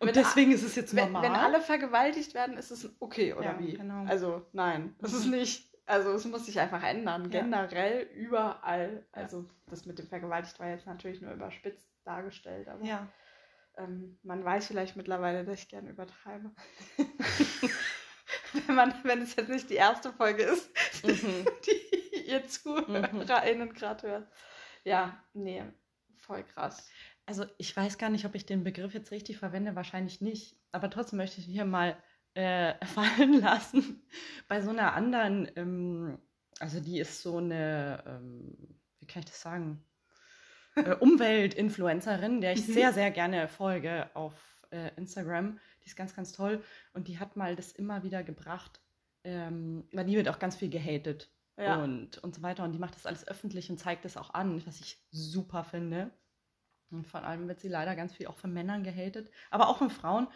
Äh, 0.00 0.04
und 0.04 0.14
deswegen 0.14 0.52
ist 0.52 0.62
es 0.62 0.76
jetzt 0.76 0.94
normal. 0.94 1.22
Wenn, 1.22 1.32
wenn, 1.32 1.38
alle 1.38 1.60
vergewaltigt 1.60 2.34
werden, 2.34 2.56
ist 2.56 2.70
es 2.70 2.88
okay, 3.00 3.32
oder 3.32 3.52
ja, 3.52 3.58
wie? 3.58 3.74
Genau. 3.74 4.04
Also 4.04 4.46
nein, 4.52 4.94
das 5.00 5.12
ist 5.12 5.26
nicht. 5.26 5.72
Also 5.86 6.12
es 6.12 6.24
muss 6.24 6.46
sich 6.46 6.58
einfach 6.58 6.82
ändern. 6.82 7.30
Ja. 7.30 7.42
Generell 7.42 8.02
überall. 8.14 9.06
Also 9.12 9.48
das 9.66 9.86
mit 9.86 9.98
dem 9.98 10.08
Vergewaltigt 10.08 10.58
war 10.58 10.68
jetzt 10.68 10.86
natürlich 10.86 11.20
nur 11.20 11.32
überspitzt 11.32 11.88
dargestellt, 12.04 12.68
aber 12.68 12.84
ja. 12.84 13.08
ähm, 13.78 14.18
man 14.22 14.44
weiß 14.44 14.66
vielleicht 14.66 14.96
mittlerweile, 14.96 15.44
dass 15.44 15.60
ich 15.60 15.68
gerne 15.68 15.90
übertreibe. 15.90 16.50
wenn 18.66 18.74
man, 18.74 18.94
wenn 19.02 19.22
es 19.22 19.36
jetzt 19.36 19.48
nicht 19.48 19.70
die 19.70 19.74
erste 19.74 20.12
Folge 20.12 20.42
ist, 20.42 20.70
mhm. 21.04 21.46
die 21.66 22.05
ihr 22.26 22.46
ZuhörerInnen 22.46 23.68
mhm. 23.68 23.74
gerade 23.74 24.08
hört. 24.08 24.28
Ja, 24.84 25.20
nee, 25.34 25.62
voll 26.16 26.44
krass. 26.44 26.88
Also 27.26 27.44
ich 27.58 27.76
weiß 27.76 27.98
gar 27.98 28.08
nicht, 28.08 28.24
ob 28.24 28.34
ich 28.34 28.46
den 28.46 28.62
Begriff 28.62 28.94
jetzt 28.94 29.10
richtig 29.10 29.38
verwende, 29.38 29.74
wahrscheinlich 29.74 30.20
nicht. 30.20 30.56
Aber 30.70 30.90
trotzdem 30.90 31.16
möchte 31.16 31.40
ich 31.40 31.46
hier 31.46 31.64
mal 31.64 31.96
äh, 32.34 32.74
fallen 32.86 33.40
lassen. 33.40 34.06
Bei 34.48 34.60
so 34.60 34.70
einer 34.70 34.94
anderen, 34.94 35.50
ähm, 35.56 36.18
also 36.60 36.80
die 36.80 37.00
ist 37.00 37.22
so 37.22 37.38
eine, 37.38 38.04
ähm, 38.06 38.56
wie 39.00 39.06
kann 39.06 39.20
ich 39.20 39.26
das 39.26 39.40
sagen? 39.40 39.84
Äh, 40.76 40.94
Umweltinfluencerin, 40.94 42.40
der 42.40 42.52
ich 42.52 42.68
mhm. 42.68 42.72
sehr, 42.72 42.92
sehr 42.92 43.10
gerne 43.10 43.48
folge 43.48 44.08
auf 44.14 44.34
äh, 44.70 44.90
Instagram. 44.96 45.58
Die 45.82 45.86
ist 45.86 45.96
ganz, 45.96 46.14
ganz 46.14 46.32
toll. 46.32 46.62
Und 46.92 47.08
die 47.08 47.18
hat 47.18 47.36
mal 47.36 47.56
das 47.56 47.72
immer 47.72 48.04
wieder 48.04 48.22
gebracht, 48.22 48.80
ähm, 49.24 49.88
weil 49.92 50.04
die 50.04 50.16
wird 50.16 50.28
auch 50.28 50.38
ganz 50.38 50.54
viel 50.54 50.70
gehatet 50.70 51.30
ja. 51.56 51.82
und, 51.82 52.18
und 52.18 52.34
so 52.34 52.42
weiter. 52.42 52.64
Und 52.64 52.72
die 52.72 52.78
macht 52.78 52.94
das 52.94 53.06
alles 53.06 53.26
öffentlich 53.26 53.70
und 53.70 53.78
zeigt 53.78 54.04
das 54.04 54.16
auch 54.16 54.34
an, 54.34 54.64
was 54.66 54.80
ich 54.80 54.98
super 55.10 55.64
finde. 55.64 56.10
Und 56.90 57.06
vor 57.06 57.24
allem 57.24 57.48
wird 57.48 57.60
sie 57.60 57.68
leider 57.68 57.96
ganz 57.96 58.12
viel 58.12 58.26
auch 58.26 58.36
von 58.36 58.52
Männern 58.52 58.84
gehatet, 58.84 59.30
aber 59.50 59.68
auch 59.68 59.78
von 59.78 59.90
Frauen. 59.90 60.28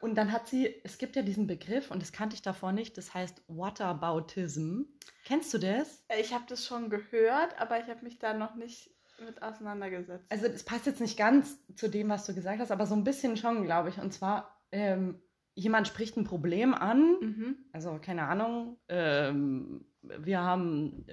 Und 0.00 0.14
dann 0.14 0.30
hat 0.30 0.46
sie, 0.46 0.80
es 0.84 0.98
gibt 0.98 1.16
ja 1.16 1.22
diesen 1.22 1.48
Begriff, 1.48 1.90
und 1.90 2.00
das 2.00 2.12
kannte 2.12 2.34
ich 2.34 2.42
davor 2.42 2.70
nicht, 2.70 2.96
das 2.96 3.14
heißt 3.14 3.42
Whataboutism. 3.48 4.82
Kennst 5.24 5.52
du 5.52 5.58
das? 5.58 6.04
Ich 6.20 6.32
habe 6.32 6.44
das 6.48 6.64
schon 6.64 6.88
gehört, 6.88 7.60
aber 7.60 7.80
ich 7.80 7.88
habe 7.88 8.04
mich 8.04 8.18
da 8.20 8.32
noch 8.32 8.54
nicht 8.54 8.90
mit 9.20 9.42
auseinandergesetzt. 9.42 10.30
Also 10.30 10.46
es 10.46 10.62
passt 10.62 10.86
jetzt 10.86 11.00
nicht 11.00 11.18
ganz 11.18 11.58
zu 11.74 11.88
dem, 11.88 12.08
was 12.08 12.26
du 12.26 12.34
gesagt 12.34 12.60
hast, 12.60 12.70
aber 12.70 12.86
so 12.86 12.94
ein 12.94 13.02
bisschen 13.02 13.36
schon, 13.36 13.64
glaube 13.64 13.88
ich. 13.88 13.98
Und 13.98 14.12
zwar, 14.12 14.62
ähm, 14.70 15.20
jemand 15.54 15.88
spricht 15.88 16.16
ein 16.16 16.24
Problem 16.24 16.74
an, 16.74 17.16
mhm. 17.20 17.56
also 17.72 17.98
keine 18.00 18.28
Ahnung, 18.28 18.78
ähm, 18.88 19.84
wir 20.18 20.40
haben, 20.40 21.06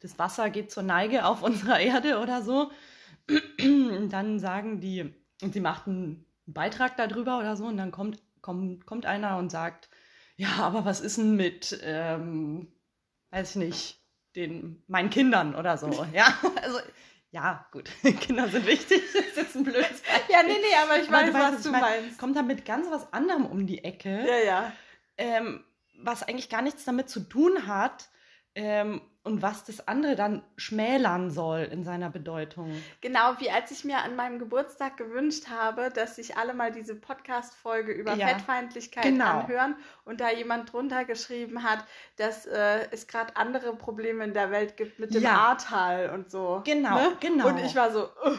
das 0.00 0.18
Wasser 0.18 0.50
geht 0.50 0.70
zur 0.70 0.82
Neige 0.82 1.24
auf 1.24 1.42
unserer 1.44 1.80
Erde 1.80 2.20
oder 2.20 2.42
so. 2.42 2.70
Und 3.60 4.08
dann 4.10 4.38
sagen 4.38 4.80
die, 4.80 5.14
und 5.42 5.52
sie 5.52 5.60
macht 5.60 5.86
einen 5.86 6.24
Beitrag 6.46 6.96
darüber 6.96 7.38
oder 7.38 7.56
so, 7.56 7.66
und 7.66 7.76
dann 7.76 7.92
kommt, 7.92 8.22
kommt, 8.40 8.86
kommt 8.86 9.04
einer 9.06 9.36
und 9.36 9.50
sagt, 9.50 9.90
ja, 10.36 10.56
aber 10.58 10.84
was 10.84 11.00
ist 11.00 11.18
denn 11.18 11.36
mit, 11.36 11.78
ähm, 11.82 12.72
weiß 13.30 13.50
ich 13.50 13.56
nicht, 13.56 13.98
den, 14.34 14.82
meinen 14.86 15.10
Kindern 15.10 15.54
oder 15.54 15.76
so. 15.76 15.88
Ja, 16.12 16.38
also, 16.62 16.78
ja, 17.30 17.66
gut, 17.72 17.90
Kinder 18.20 18.48
sind 18.48 18.66
wichtig, 18.66 19.02
das 19.12 19.22
ist 19.22 19.36
jetzt 19.36 19.56
ein 19.56 19.64
blödes 19.64 20.00
Beispiel. 20.00 20.34
Ja, 20.34 20.42
nee, 20.42 20.54
nee, 20.54 20.76
aber 20.82 21.02
ich 21.02 21.10
weiß, 21.10 21.34
was 21.34 21.62
du 21.62 21.70
meinst. 21.70 22.18
Kommt 22.18 22.36
damit 22.36 22.64
ganz 22.64 22.86
was 22.90 23.12
anderem 23.12 23.44
um 23.44 23.66
die 23.66 23.84
Ecke. 23.84 24.24
Ja, 24.26 24.38
ja. 24.38 24.72
Ähm, 25.18 25.64
was 26.00 26.22
eigentlich 26.22 26.48
gar 26.48 26.62
nichts 26.62 26.84
damit 26.84 27.10
zu 27.10 27.20
tun 27.20 27.66
hat, 27.66 28.08
ähm, 28.58 29.00
und 29.22 29.40
was 29.40 29.64
das 29.64 29.86
andere 29.86 30.16
dann 30.16 30.42
schmälern 30.56 31.30
soll 31.30 31.60
in 31.60 31.84
seiner 31.84 32.10
Bedeutung. 32.10 32.72
Genau, 33.00 33.34
wie 33.38 33.50
als 33.50 33.70
ich 33.70 33.84
mir 33.84 33.98
an 33.98 34.16
meinem 34.16 34.40
Geburtstag 34.40 34.96
gewünscht 34.96 35.48
habe, 35.48 35.90
dass 35.90 36.16
sich 36.16 36.36
alle 36.36 36.54
mal 36.54 36.72
diese 36.72 36.96
Podcast-Folge 36.96 37.92
über 37.92 38.14
ja, 38.14 38.26
Fettfeindlichkeit 38.26 39.04
genau. 39.04 39.40
anhören 39.40 39.76
und 40.04 40.20
da 40.20 40.32
jemand 40.32 40.72
drunter 40.72 41.04
geschrieben 41.04 41.62
hat, 41.62 41.84
dass 42.16 42.46
äh, 42.46 42.88
es 42.90 43.06
gerade 43.06 43.36
andere 43.36 43.76
Probleme 43.76 44.24
in 44.24 44.34
der 44.34 44.50
Welt 44.50 44.76
gibt 44.76 44.98
mit 44.98 45.14
dem 45.14 45.22
ja. 45.22 45.50
Ahrtal 45.50 46.10
und 46.10 46.28
so. 46.28 46.62
Genau, 46.64 46.96
ne? 46.96 47.16
genau. 47.20 47.46
Und 47.46 47.58
ich 47.58 47.76
war 47.76 47.92
so, 47.92 48.04
uh, 48.24 48.36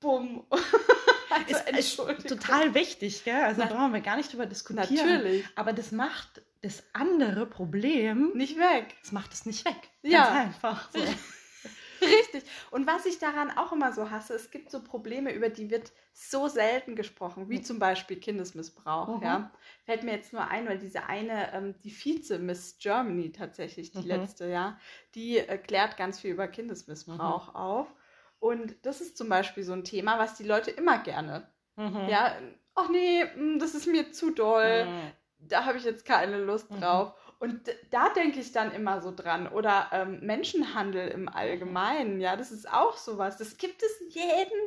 bumm. 0.00 0.46
also, 1.74 2.06
ist, 2.08 2.28
total 2.28 2.74
wichtig, 2.74 3.24
gell? 3.24 3.42
Also 3.42 3.62
Na, 3.62 3.66
brauchen 3.66 3.92
wir 3.92 4.00
gar 4.00 4.16
nicht 4.16 4.32
drüber 4.32 4.46
diskutieren. 4.46 5.06
Natürlich. 5.06 5.44
Aber 5.56 5.72
das 5.72 5.92
macht 5.92 6.42
das 6.62 6.82
andere 6.92 7.46
Problem 7.46 8.32
nicht 8.34 8.58
weg. 8.58 8.96
Das 9.02 9.12
macht 9.12 9.32
es 9.32 9.46
nicht 9.46 9.64
weg. 9.64 9.88
Ja. 10.02 10.24
Ganz 10.24 10.46
einfach. 10.46 10.90
So. 10.92 11.00
Richtig. 12.02 12.44
Und 12.70 12.86
was 12.86 13.04
ich 13.04 13.18
daran 13.18 13.50
auch 13.50 13.72
immer 13.72 13.92
so 13.92 14.10
hasse, 14.10 14.34
es 14.34 14.50
gibt 14.50 14.70
so 14.70 14.82
Probleme, 14.82 15.32
über 15.34 15.50
die 15.50 15.70
wird 15.70 15.92
so 16.14 16.48
selten 16.48 16.96
gesprochen, 16.96 17.48
wie 17.50 17.60
zum 17.60 17.78
Beispiel 17.78 18.16
Kindesmissbrauch. 18.18 19.18
Mhm. 19.18 19.22
Ja. 19.22 19.50
Fällt 19.84 20.02
mir 20.04 20.12
jetzt 20.12 20.32
nur 20.32 20.48
ein, 20.48 20.66
weil 20.66 20.78
diese 20.78 21.04
eine, 21.08 21.52
ähm, 21.52 21.74
die 21.84 21.90
Vize-Miss 21.90 22.78
Germany 22.78 23.32
tatsächlich, 23.32 23.92
die 23.92 23.98
Mhm. 23.98 24.06
letzte, 24.06 24.48
ja, 24.48 24.78
die 25.14 25.38
äh, 25.38 25.58
klärt 25.58 25.96
ganz 25.96 26.20
viel 26.20 26.30
über 26.32 26.48
Kindesmissbrauch 26.48 27.54
auf. 27.54 27.94
Und 28.40 28.74
das 28.84 29.00
ist 29.00 29.16
zum 29.16 29.28
Beispiel 29.28 29.62
so 29.62 29.72
ein 29.74 29.84
Thema, 29.84 30.18
was 30.18 30.34
die 30.34 30.44
Leute 30.44 30.70
immer 30.70 30.98
gerne, 30.98 31.46
Mhm. 31.76 32.08
ja, 32.08 32.36
ach 32.74 32.88
nee, 32.90 33.24
mm, 33.24 33.58
das 33.58 33.74
ist 33.74 33.86
mir 33.86 34.12
zu 34.12 34.30
doll 34.30 34.86
Mhm. 34.86 35.12
da 35.48 35.64
habe 35.64 35.78
ich 35.78 35.84
jetzt 35.84 36.04
keine 36.04 36.38
Lust 36.38 36.70
Mhm. 36.70 36.80
drauf. 36.80 37.14
Und 37.38 37.66
d- 37.66 37.76
da 37.90 38.10
denke 38.10 38.40
ich 38.40 38.52
dann 38.52 38.72
immer 38.72 39.00
so 39.00 39.14
dran. 39.14 39.48
Oder 39.48 39.88
ähm, 39.92 40.20
Menschenhandel 40.20 41.08
im 41.08 41.28
Allgemeinen, 41.28 42.20
ja, 42.20 42.36
das 42.36 42.50
ist 42.52 42.70
auch 42.70 42.98
sowas. 42.98 43.38
Das 43.38 43.56
gibt 43.56 43.82
es 43.82 43.90
jeden, 44.14 44.60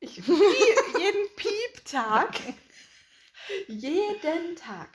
ich, 0.00 0.16
jeden 0.98 1.36
Pieptag. 1.36 2.38
jeden 3.68 4.56
Tag. 4.56 4.90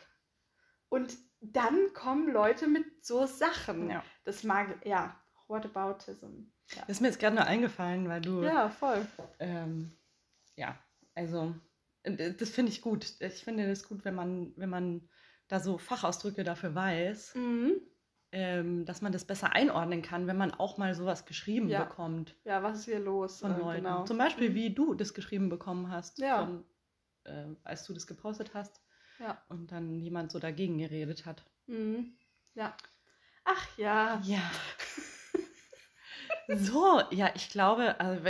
Und 0.89 1.17
dann 1.41 1.93
kommen 1.93 2.32
Leute 2.32 2.67
mit 2.67 3.05
so 3.05 3.25
Sachen. 3.25 3.89
Ja. 3.89 4.03
Das 4.25 4.43
mag, 4.43 4.86
ja, 4.86 5.19
Whataboutism. 5.47 6.51
Ja, 6.75 6.84
Ist 6.88 7.01
mir 7.01 7.08
jetzt 7.08 7.19
gerade 7.19 7.36
nur 7.36 7.45
eingefallen, 7.45 8.08
weil 8.08 8.21
du. 8.21 8.43
ja 8.43 8.69
voll. 8.69 9.05
Ähm, 9.39 9.91
ja, 10.55 10.77
also 11.15 11.55
äh, 12.03 12.34
das 12.34 12.49
finde 12.51 12.71
ich 12.71 12.82
gut. 12.82 13.15
Ich 13.19 13.43
finde 13.43 13.67
das 13.67 13.88
gut, 13.88 14.05
wenn 14.05 14.15
man, 14.15 14.53
wenn 14.55 14.69
man 14.69 15.10
da 15.47 15.60
so 15.60 15.77
Fachausdrücke 15.77 16.43
dafür 16.43 16.75
weiß, 16.75 17.34
Mhm. 17.36 17.82
ähm, 18.32 18.86
dass 18.86 19.01
man 19.01 19.12
das 19.12 19.25
besser 19.25 19.53
einordnen 19.53 20.03
kann, 20.03 20.27
wenn 20.27 20.38
man 20.38 20.51
auch 20.53 20.77
mal 20.77 20.93
sowas 20.93 21.25
geschrieben 21.25 21.69
Ja. 21.69 21.84
bekommt 21.86 22.36
Ja, 22.45 22.62
was 22.62 22.79
ist 22.79 22.86
hier 22.86 22.99
los? 22.99 23.39
von 23.39 23.55
Äh, 23.55 23.60
Leuten. 23.60 23.84
genau. 23.84 24.05
Zum 24.05 24.17
Beispiel, 24.19 24.51
Mhm. 24.51 24.55
wie 24.55 24.73
du 24.75 24.93
das 24.93 25.15
geschrieben 25.15 25.49
bekommen 25.49 25.89
hast, 25.89 26.19
Ja. 26.19 26.45
von, 26.45 26.63
äh, 27.23 27.47
als 27.63 27.86
du 27.86 27.93
das 27.93 28.05
gepostet 28.05 28.53
hast 28.53 28.79
Ja. 29.19 29.41
und 29.49 29.71
dann 29.71 29.99
jemand 29.99 30.32
so 30.32 30.38
dagegen 30.38 30.77
geredet 30.77 31.25
hat. 31.25 31.43
Mhm. 31.65 32.13
Ja. 32.53 32.77
Ach 33.45 33.67
ja. 33.77 34.21
Ja. 34.23 34.51
so, 36.56 37.02
ja, 37.12 37.30
ich 37.36 37.50
glaube, 37.50 38.00
also, 38.00 38.24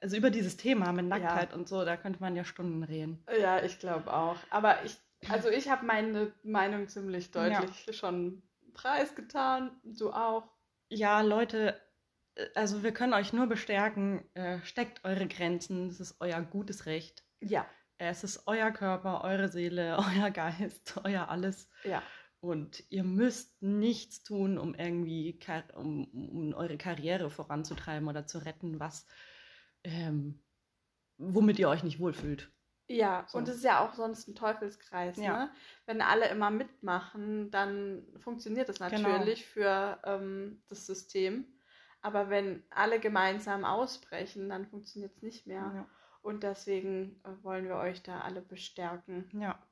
also 0.00 0.16
über 0.16 0.30
dieses 0.30 0.56
Thema 0.56 0.92
mit 0.92 1.06
Nacktheit 1.06 1.54
und 1.54 1.68
so, 1.68 1.84
da 1.84 1.96
könnte 1.96 2.20
man 2.20 2.36
ja 2.36 2.44
Stunden 2.44 2.82
reden. 2.82 3.24
Ja, 3.40 3.62
ich 3.62 3.78
glaube 3.78 4.12
auch. 4.12 4.36
Aber 4.50 4.84
ich, 4.84 4.96
also 5.28 5.48
ich 5.48 5.68
habe 5.68 5.86
meine 5.86 6.32
Meinung 6.42 6.88
ziemlich 6.88 7.30
deutlich 7.30 7.96
schon 7.96 8.42
preisgetan. 8.74 9.70
Du 9.84 10.12
auch. 10.12 10.48
Ja, 10.88 11.20
Leute, 11.20 11.80
äh, 12.34 12.46
also 12.54 12.82
wir 12.82 12.92
können 12.92 13.14
euch 13.14 13.32
nur 13.32 13.46
bestärken, 13.46 14.24
äh, 14.34 14.58
steckt 14.62 15.04
eure 15.04 15.26
Grenzen, 15.26 15.88
es 15.88 16.00
ist 16.00 16.16
euer 16.20 16.40
gutes 16.42 16.86
Recht. 16.86 17.24
Ja. 17.40 17.66
Es 17.98 18.24
ist 18.24 18.46
euer 18.46 18.72
Körper, 18.72 19.22
eure 19.22 19.48
Seele, 19.48 19.98
euer 20.16 20.30
Geist, 20.30 21.00
euer 21.04 21.28
alles. 21.28 21.68
Ja. 21.84 22.02
Und 22.42 22.82
ihr 22.90 23.04
müsst 23.04 23.62
nichts 23.62 24.24
tun, 24.24 24.58
um 24.58 24.74
irgendwie 24.74 25.38
um, 25.76 26.04
um 26.12 26.54
eure 26.54 26.76
Karriere 26.76 27.30
voranzutreiben 27.30 28.08
oder 28.08 28.26
zu 28.26 28.38
retten, 28.38 28.80
was 28.80 29.06
ähm, 29.84 30.42
womit 31.18 31.60
ihr 31.60 31.68
euch 31.68 31.84
nicht 31.84 32.00
wohlfühlt. 32.00 32.50
Ja, 32.88 33.24
So. 33.28 33.38
und 33.38 33.46
es 33.48 33.56
ist 33.56 33.64
ja 33.64 33.86
auch 33.86 33.94
sonst 33.94 34.26
ein 34.26 34.34
Teufelskreis. 34.34 35.16
Ja. 35.18 35.44
Ne? 35.44 35.50
Wenn 35.86 36.02
alle 36.02 36.28
immer 36.30 36.50
mitmachen, 36.50 37.52
dann 37.52 38.04
funktioniert 38.18 38.68
das 38.68 38.80
Genau. 38.80 39.08
natürlich 39.08 39.46
für 39.46 40.00
ähm, 40.04 40.62
das 40.68 40.84
System. 40.86 41.46
Aber 42.00 42.28
wenn 42.28 42.64
alle 42.70 42.98
gemeinsam 42.98 43.64
ausbrechen, 43.64 44.48
dann 44.48 44.66
funktioniert 44.66 45.14
es 45.14 45.22
nicht 45.22 45.46
mehr. 45.46 45.72
Ja. 45.76 45.88
Und 46.22 46.42
deswegen 46.42 47.20
äh, 47.22 47.44
wollen 47.44 47.66
wir 47.66 47.76
euch 47.76 48.02
da 48.02 48.20
alle 48.22 48.42
bestärken. 48.42 49.30
ja, 49.40 49.64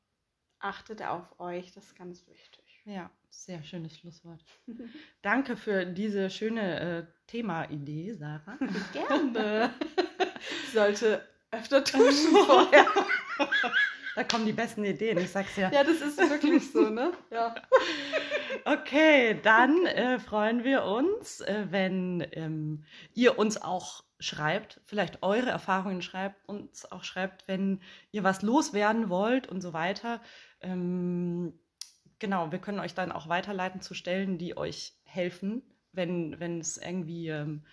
Achtet 0.61 1.03
auf 1.03 1.41
euch, 1.41 1.73
das 1.73 1.85
ist 1.85 1.97
ganz 1.97 2.27
wichtig. 2.27 2.83
ja, 2.85 3.11
sehr 3.31 3.63
schönes 3.63 3.97
Schlusswort. 3.99 4.45
Danke 5.23 5.57
für 5.57 5.87
diese 5.87 6.29
schöne 6.29 6.81
äh, 6.81 7.07
Thema-Idee, 7.27 8.13
Sarah. 8.13 8.59
Gerne. 8.93 9.73
Sollte 10.75 11.27
öfter 11.51 11.81
duschen 11.81 12.33
vorher. 12.47 12.87
Da 14.15 14.25
kommen 14.25 14.45
die 14.45 14.53
besten 14.53 14.85
Ideen, 14.85 15.17
ich 15.19 15.31
sag's 15.31 15.57
ja. 15.57 15.71
Ja, 15.73 15.83
das 15.83 16.03
ist 16.03 16.19
wirklich 16.19 16.71
so, 16.71 16.91
ne? 16.91 17.13
Ja. 17.31 17.55
Okay, 18.65 19.41
dann 19.43 19.87
äh, 19.87 20.19
freuen 20.19 20.63
wir 20.63 20.85
uns, 20.85 21.41
äh, 21.41 21.67
wenn 21.71 22.27
ähm, 22.33 22.85
ihr 23.15 23.39
uns 23.39 23.63
auch 23.63 24.05
schreibt, 24.19 24.81
vielleicht 24.85 25.23
eure 25.23 25.49
Erfahrungen 25.49 26.03
schreibt, 26.03 26.47
uns 26.47 26.91
auch 26.93 27.05
schreibt, 27.05 27.49
wenn 27.49 27.81
ihr 28.13 28.23
was 28.23 28.43
loswerden 28.43 29.09
wollt 29.09 29.49
und 29.49 29.63
so 29.63 29.73
weiter. 29.73 30.21
Ähm, 30.61 31.59
genau, 32.19 32.53
wir 32.53 32.59
können 32.59 32.81
euch 32.81 32.95
dann 32.95 33.13
auch 33.13 33.29
weiterleiten 33.29 33.81
zu 33.81 33.95
Stellen, 33.95 34.39
die 34.39 34.57
euch 34.57 34.95
helfen, 35.05 35.63
wenn, 35.93 36.39
wenn 36.41 36.61
es 36.61 36.77
irgendwie 36.77 37.29
ähm, 37.29 37.65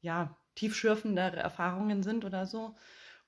ja, 0.00 0.36
tiefschürfendere 0.54 1.36
Erfahrungen 1.36 2.02
sind 2.02 2.24
oder 2.24 2.46
so. 2.46 2.74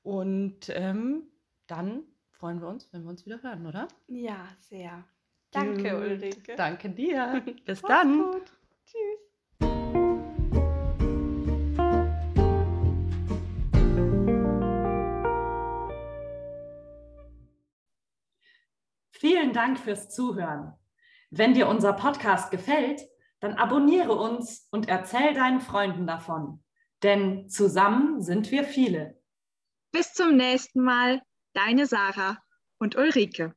Und 0.02 0.68
ähm, 0.68 1.24
dann 1.66 2.04
freuen 2.30 2.60
wir 2.60 2.68
uns, 2.68 2.92
wenn 2.92 3.04
wir 3.04 3.10
uns 3.10 3.24
wieder 3.24 3.42
hören, 3.42 3.66
oder? 3.66 3.88
Ja, 4.08 4.48
sehr. 4.60 5.04
Danke. 5.50 5.96
Ulrike. 5.96 6.56
Danke 6.56 6.90
dir. 6.90 7.42
Bis 7.64 7.80
dann. 7.80 8.32
Gut. 8.32 8.52
Tschüss. 8.84 9.33
Vielen 19.24 19.54
Dank 19.54 19.78
fürs 19.78 20.10
Zuhören. 20.10 20.74
Wenn 21.30 21.54
dir 21.54 21.66
unser 21.66 21.94
Podcast 21.94 22.50
gefällt, 22.50 23.00
dann 23.40 23.54
abonniere 23.54 24.12
uns 24.12 24.68
und 24.70 24.86
erzähl 24.86 25.32
deinen 25.32 25.62
Freunden 25.62 26.06
davon. 26.06 26.62
Denn 27.02 27.48
zusammen 27.48 28.20
sind 28.20 28.50
wir 28.50 28.64
viele. 28.64 29.18
Bis 29.92 30.12
zum 30.12 30.36
nächsten 30.36 30.82
Mal, 30.82 31.22
deine 31.54 31.86
Sarah 31.86 32.36
und 32.78 32.96
Ulrike. 32.96 33.54